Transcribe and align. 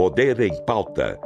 Poder 0.00 0.40
em 0.40 0.64
Pauta. 0.64 1.20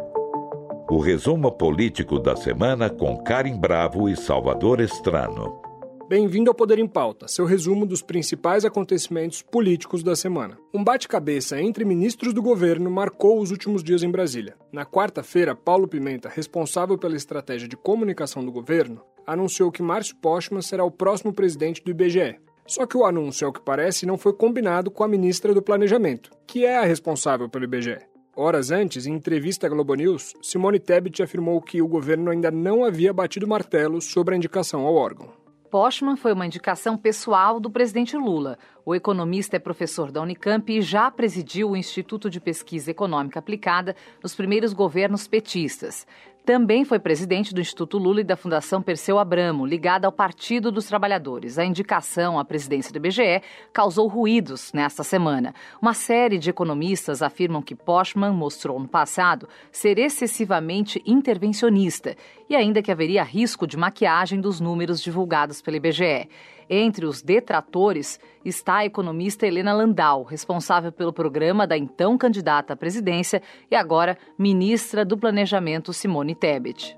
O 0.91 0.99
resumo 0.99 1.53
político 1.53 2.19
da 2.19 2.34
semana 2.34 2.91
com 2.91 3.17
Karim 3.23 3.57
Bravo 3.57 4.08
e 4.08 4.17
Salvador 4.17 4.81
Estrano. 4.81 5.63
Bem-vindo 6.08 6.50
ao 6.50 6.57
Poder 6.57 6.81
em 6.81 6.89
Pauta, 6.89 7.29
seu 7.29 7.45
resumo 7.45 7.87
dos 7.87 8.02
principais 8.02 8.64
acontecimentos 8.64 9.43
políticos 9.43 10.02
da 10.02 10.16
semana. 10.16 10.59
Um 10.75 10.82
bate-cabeça 10.82 11.62
entre 11.62 11.84
ministros 11.84 12.34
do 12.34 12.42
governo 12.42 12.91
marcou 12.91 13.41
os 13.41 13.52
últimos 13.52 13.80
dias 13.80 14.02
em 14.02 14.10
Brasília. 14.10 14.56
Na 14.73 14.84
quarta-feira, 14.84 15.54
Paulo 15.54 15.86
Pimenta, 15.86 16.29
responsável 16.29 16.98
pela 16.98 17.14
estratégia 17.14 17.68
de 17.68 17.77
comunicação 17.77 18.45
do 18.45 18.50
governo, 18.50 19.02
anunciou 19.25 19.70
que 19.70 19.84
Márcio 19.84 20.16
Postman 20.16 20.62
será 20.62 20.84
o 20.84 20.91
próximo 20.91 21.32
presidente 21.32 21.80
do 21.80 21.93
IBGE. 21.93 22.41
Só 22.66 22.86
que 22.86 22.96
o 22.96 23.04
anúncio, 23.04 23.46
ao 23.46 23.52
que 23.52 23.61
parece, 23.61 24.04
não 24.04 24.18
foi 24.18 24.32
combinado 24.32 24.91
com 24.91 25.04
a 25.04 25.09
ministra 25.09 25.54
do 25.54 25.62
Planejamento, 25.62 26.32
que 26.45 26.66
é 26.66 26.77
a 26.77 26.84
responsável 26.84 27.48
pelo 27.48 27.66
IBGE. 27.66 28.13
Horas 28.37 28.73
antes, 28.73 29.06
em 29.06 29.15
entrevista 29.15 29.66
à 29.66 29.70
Globo 29.70 29.95
News, 29.95 30.34
Simone 30.42 30.80
Tebet 30.80 31.23
afirmou 31.23 31.62
que 31.62 31.80
o 31.80 31.87
governo 31.87 32.33
ainda 32.33 32.51
não 32.51 32.84
havia 32.84 33.12
batido 33.12 33.47
martelo 33.47 34.01
sobre 34.01 34.34
a 34.34 34.37
indicação 34.37 34.84
ao 34.84 34.95
órgão. 34.97 35.29
Postman 35.70 36.16
foi 36.16 36.33
uma 36.33 36.47
indicação 36.47 36.97
pessoal 36.97 37.61
do 37.61 37.70
presidente 37.70 38.16
Lula. 38.16 38.59
O 38.84 38.95
economista 38.95 39.56
é 39.56 39.59
professor 39.61 40.11
da 40.11 40.20
Unicamp 40.20 40.73
e 40.73 40.83
já 40.83 41.11
presidiu 41.11 41.70
o 41.70 41.77
Instituto 41.77 42.28
de 42.28 42.41
Pesquisa 42.41 42.91
Econômica 42.91 43.39
Aplicada 43.39 43.95
nos 44.23 44.34
primeiros 44.34 44.73
governos 44.73 45.28
petistas. 45.28 46.05
Também 46.45 46.84
foi 46.84 46.98
presidente 46.98 47.55
do 47.55 47.61
Instituto 47.62 47.97
Lula 47.97 48.21
e 48.21 48.25
da 48.25 48.37
Fundação 48.37 48.83
Perseu 48.83 49.19
Abramo, 49.19 49.65
ligada 49.65 50.07
ao 50.07 50.12
Partido 50.12 50.70
dos 50.70 50.84
Trabalhadores. 50.84 51.59
A 51.59 51.65
indicação 51.65 52.39
à 52.39 52.45
presidência 52.45 52.93
do 52.93 52.98
IBGE 52.98 53.41
causou 53.73 54.07
ruídos 54.09 54.70
nesta 54.75 55.03
semana. 55.03 55.55
Uma 55.80 55.95
série 55.95 56.37
de 56.37 56.51
economistas 56.51 57.23
afirmam 57.23 57.62
que 57.62 57.75
Postman 57.75 58.34
mostrou 58.34 58.79
no 58.79 58.87
passado 58.87 59.48
ser 59.73 59.98
excessivamente 59.98 61.03
intervencionista 61.06 62.14
e 62.47 62.55
ainda 62.55 62.83
que 62.83 62.92
haveria 62.92 63.23
risco 63.23 63.67
de 63.67 63.79
maquiagem 63.79 64.39
dos 64.39 64.61
números 64.61 65.01
divulgados 65.01 65.62
pelo 65.62 65.79
IBGE. 65.79 66.29
Entre 66.69 67.07
os 67.07 67.23
detratores 67.23 68.19
está 68.45 68.77
a 68.77 68.84
economista 68.84 69.47
Helena 69.47 69.73
Landau, 69.73 70.23
responsável 70.23 70.93
pelo 70.93 71.12
programa 71.12 71.67
da 71.67 71.77
então 71.77 72.17
candidata 72.17 72.73
à 72.73 72.77
presidência 72.77 73.43
e 73.70 73.77
agora 73.77 74.19
ministra 74.39 75.05
do 75.05 75.17
Planejamento 75.17 75.92
Simone 75.92 76.35
Tebet 76.35 76.97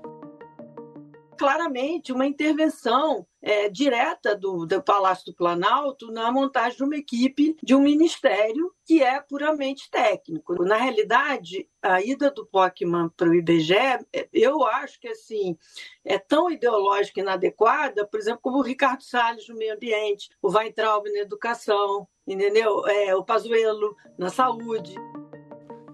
claramente 1.37 2.11
uma 2.11 2.25
intervenção 2.25 3.25
é, 3.41 3.69
direta 3.69 4.35
do, 4.35 4.65
do, 4.65 4.81
Palácio 4.81 5.27
do 5.27 5.35
Planalto 5.35 6.11
na 6.11 6.31
montagem 6.31 6.77
de 6.77 6.83
uma 6.83 6.97
equipe 6.97 7.55
de 7.63 7.75
um 7.75 7.81
ministério 7.81 8.73
que 8.85 9.01
é 9.03 9.21
puramente 9.21 9.89
técnico. 9.89 10.55
Na 10.63 10.75
realidade, 10.75 11.69
a 11.81 12.01
ida 12.01 12.31
do 12.31 12.45
Pockman 12.45 13.09
para 13.15 13.29
o 13.29 13.35
IBGE, 13.35 13.75
é, 13.75 14.27
eu 14.33 14.65
acho 14.65 14.99
que 14.99 15.07
assim 15.07 15.55
é 16.03 16.17
tão 16.17 16.49
ideológica 16.49 17.19
e 17.19 17.23
inadequada, 17.23 18.05
por 18.05 18.19
exemplo, 18.19 18.41
como 18.41 18.57
o 18.57 18.63
Ricardo 18.63 19.03
Salles 19.03 19.47
no 19.47 19.55
meio 19.55 19.75
ambiente, 19.75 20.29
o 20.41 20.51
Weintraub 20.51 21.05
na 21.09 21.19
educação, 21.19 22.07
entendeu? 22.25 22.85
É, 22.87 23.15
o 23.15 23.23
Pazuello 23.23 23.95
na 24.17 24.29
saúde. 24.29 24.95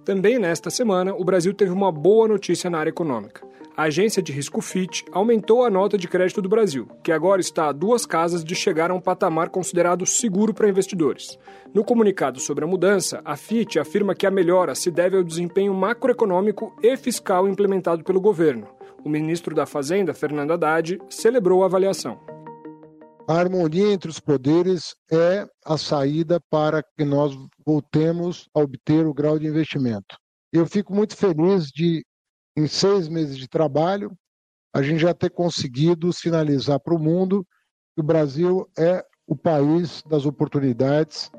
Também 0.05 0.39
nesta 0.39 0.69
semana, 0.69 1.13
o 1.13 1.23
Brasil 1.23 1.53
teve 1.53 1.71
uma 1.71 1.91
boa 1.91 2.27
notícia 2.27 2.69
na 2.69 2.79
área 2.79 2.89
econômica 2.89 3.53
a 3.75 3.83
agência 3.83 4.21
de 4.21 4.31
risco 4.31 4.61
Fitch 4.61 5.01
aumentou 5.11 5.65
a 5.65 5.69
nota 5.69 5.97
de 5.97 6.07
crédito 6.07 6.41
do 6.41 6.49
Brasil, 6.49 6.87
que 7.03 7.11
agora 7.11 7.41
está 7.41 7.69
a 7.69 7.71
duas 7.71 8.05
casas 8.05 8.43
de 8.43 8.53
chegar 8.53 8.91
a 8.91 8.93
um 8.93 9.01
patamar 9.01 9.49
considerado 9.49 10.05
seguro 10.05 10.53
para 10.53 10.69
investidores. 10.69 11.39
No 11.73 11.83
comunicado 11.83 12.39
sobre 12.39 12.63
a 12.63 12.67
mudança, 12.67 13.19
a 13.25 13.35
Fitch 13.35 13.77
afirma 13.77 14.13
que 14.13 14.27
a 14.27 14.31
melhora 14.31 14.75
se 14.75 14.91
deve 14.91 15.17
ao 15.17 15.23
desempenho 15.23 15.73
macroeconômico 15.73 16.75
e 16.83 16.95
fiscal 16.95 17.47
implementado 17.47 18.03
pelo 18.03 18.21
governo. 18.21 18.67
O 19.03 19.09
ministro 19.09 19.55
da 19.55 19.65
Fazenda, 19.65 20.13
Fernando 20.13 20.51
Haddad, 20.51 20.99
celebrou 21.09 21.63
a 21.63 21.65
avaliação. 21.65 22.19
A 23.27 23.33
harmonia 23.33 23.91
entre 23.91 24.09
os 24.09 24.19
poderes 24.19 24.95
é 25.11 25.47
a 25.65 25.77
saída 25.77 26.39
para 26.49 26.83
que 26.83 27.03
nós 27.03 27.35
voltemos 27.65 28.47
a 28.53 28.59
obter 28.59 29.07
o 29.07 29.13
grau 29.13 29.39
de 29.39 29.47
investimento. 29.47 30.15
Eu 30.51 30.67
fico 30.67 30.93
muito 30.93 31.17
feliz 31.17 31.67
de 31.67 32.05
em 32.55 32.67
seis 32.67 33.07
meses 33.07 33.37
de 33.37 33.47
trabalho, 33.47 34.15
a 34.73 34.81
gente 34.81 34.99
já 34.99 35.13
ter 35.13 35.29
conseguido 35.29 36.11
sinalizar 36.11 36.79
para 36.79 36.95
o 36.95 36.99
mundo 36.99 37.45
que 37.95 38.01
o 38.01 38.05
Brasil 38.05 38.69
é 38.77 39.05
o 39.27 39.35
país 39.35 40.03
das 40.07 40.25
oportunidades 40.25 41.31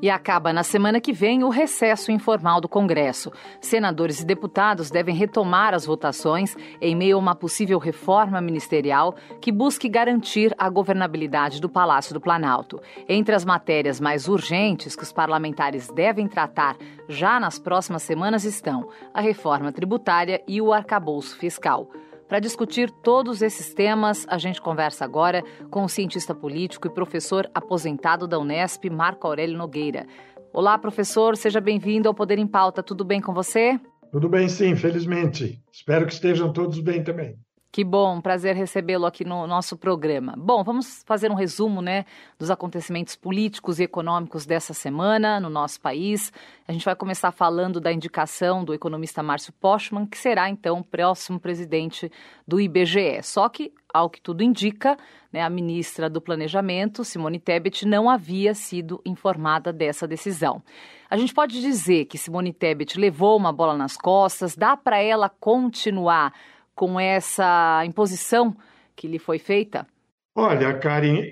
e 0.00 0.10
acaba 0.10 0.52
na 0.52 0.62
semana 0.62 1.00
que 1.00 1.12
vem 1.12 1.42
o 1.42 1.48
recesso 1.48 2.10
informal 2.10 2.60
do 2.60 2.68
Congresso. 2.68 3.32
Senadores 3.60 4.20
e 4.20 4.26
deputados 4.26 4.90
devem 4.90 5.14
retomar 5.14 5.74
as 5.74 5.86
votações 5.86 6.56
em 6.80 6.94
meio 6.94 7.16
a 7.16 7.18
uma 7.18 7.34
possível 7.34 7.78
reforma 7.78 8.40
ministerial 8.40 9.14
que 9.40 9.52
busque 9.52 9.88
garantir 9.88 10.54
a 10.58 10.68
governabilidade 10.68 11.60
do 11.60 11.68
Palácio 11.68 12.14
do 12.14 12.20
Planalto. 12.20 12.80
Entre 13.08 13.34
as 13.34 13.44
matérias 13.44 14.00
mais 14.00 14.28
urgentes 14.28 14.94
que 14.94 15.02
os 15.02 15.12
parlamentares 15.12 15.88
devem 15.88 16.28
tratar 16.28 16.76
já 17.08 17.38
nas 17.38 17.58
próximas 17.58 18.02
semanas 18.02 18.44
estão 18.44 18.88
a 19.12 19.20
reforma 19.20 19.72
tributária 19.72 20.42
e 20.46 20.60
o 20.60 20.72
arcabouço 20.72 21.36
fiscal. 21.36 21.88
Para 22.28 22.40
discutir 22.40 22.90
todos 22.90 23.40
esses 23.40 23.72
temas, 23.72 24.26
a 24.28 24.36
gente 24.36 24.60
conversa 24.60 25.04
agora 25.04 25.44
com 25.70 25.84
o 25.84 25.88
cientista 25.88 26.34
político 26.34 26.88
e 26.88 26.90
professor 26.90 27.48
aposentado 27.54 28.26
da 28.26 28.36
Unesp, 28.36 28.90
Marco 28.90 29.28
Aurélio 29.28 29.56
Nogueira. 29.56 30.06
Olá, 30.52 30.76
professor, 30.76 31.36
seja 31.36 31.60
bem-vindo 31.60 32.08
ao 32.08 32.14
Poder 32.14 32.38
em 32.38 32.46
Pauta. 32.46 32.82
Tudo 32.82 33.04
bem 33.04 33.20
com 33.20 33.32
você? 33.32 33.78
Tudo 34.10 34.28
bem, 34.28 34.48
sim, 34.48 34.74
felizmente. 34.74 35.62
Espero 35.70 36.04
que 36.04 36.12
estejam 36.12 36.52
todos 36.52 36.80
bem 36.80 37.04
também. 37.04 37.38
Que 37.76 37.84
bom, 37.84 38.22
prazer 38.22 38.56
recebê-lo 38.56 39.04
aqui 39.04 39.22
no 39.22 39.46
nosso 39.46 39.76
programa. 39.76 40.32
Bom, 40.34 40.64
vamos 40.64 41.02
fazer 41.04 41.30
um 41.30 41.34
resumo, 41.34 41.82
né, 41.82 42.06
dos 42.38 42.50
acontecimentos 42.50 43.14
políticos 43.16 43.78
e 43.78 43.82
econômicos 43.82 44.46
dessa 44.46 44.72
semana 44.72 45.38
no 45.38 45.50
nosso 45.50 45.78
país. 45.82 46.32
A 46.66 46.72
gente 46.72 46.86
vai 46.86 46.96
começar 46.96 47.30
falando 47.32 47.78
da 47.78 47.92
indicação 47.92 48.64
do 48.64 48.72
economista 48.72 49.22
Márcio 49.22 49.52
Postman, 49.52 50.06
que 50.06 50.16
será 50.16 50.48
então 50.48 50.78
o 50.78 50.84
próximo 50.84 51.38
presidente 51.38 52.10
do 52.48 52.58
IBGE. 52.58 53.22
Só 53.22 53.46
que, 53.46 53.70
ao 53.92 54.08
que 54.08 54.22
tudo 54.22 54.42
indica, 54.42 54.96
né, 55.30 55.42
a 55.42 55.50
ministra 55.50 56.08
do 56.08 56.18
Planejamento, 56.18 57.04
Simone 57.04 57.38
Tebet, 57.38 57.86
não 57.86 58.08
havia 58.08 58.54
sido 58.54 59.02
informada 59.04 59.70
dessa 59.70 60.08
decisão. 60.08 60.62
A 61.10 61.16
gente 61.18 61.34
pode 61.34 61.60
dizer 61.60 62.06
que 62.06 62.16
Simone 62.16 62.54
Tebet 62.54 62.98
levou 62.98 63.36
uma 63.36 63.52
bola 63.52 63.76
nas 63.76 63.98
costas, 63.98 64.56
dá 64.56 64.78
para 64.78 64.98
ela 64.98 65.28
continuar 65.28 66.32
com 66.76 67.00
essa 67.00 67.82
imposição 67.84 68.54
que 68.94 69.08
lhe 69.08 69.18
foi 69.18 69.40
feita? 69.40 69.86
Olha, 70.34 70.78
Karen, 70.78 71.22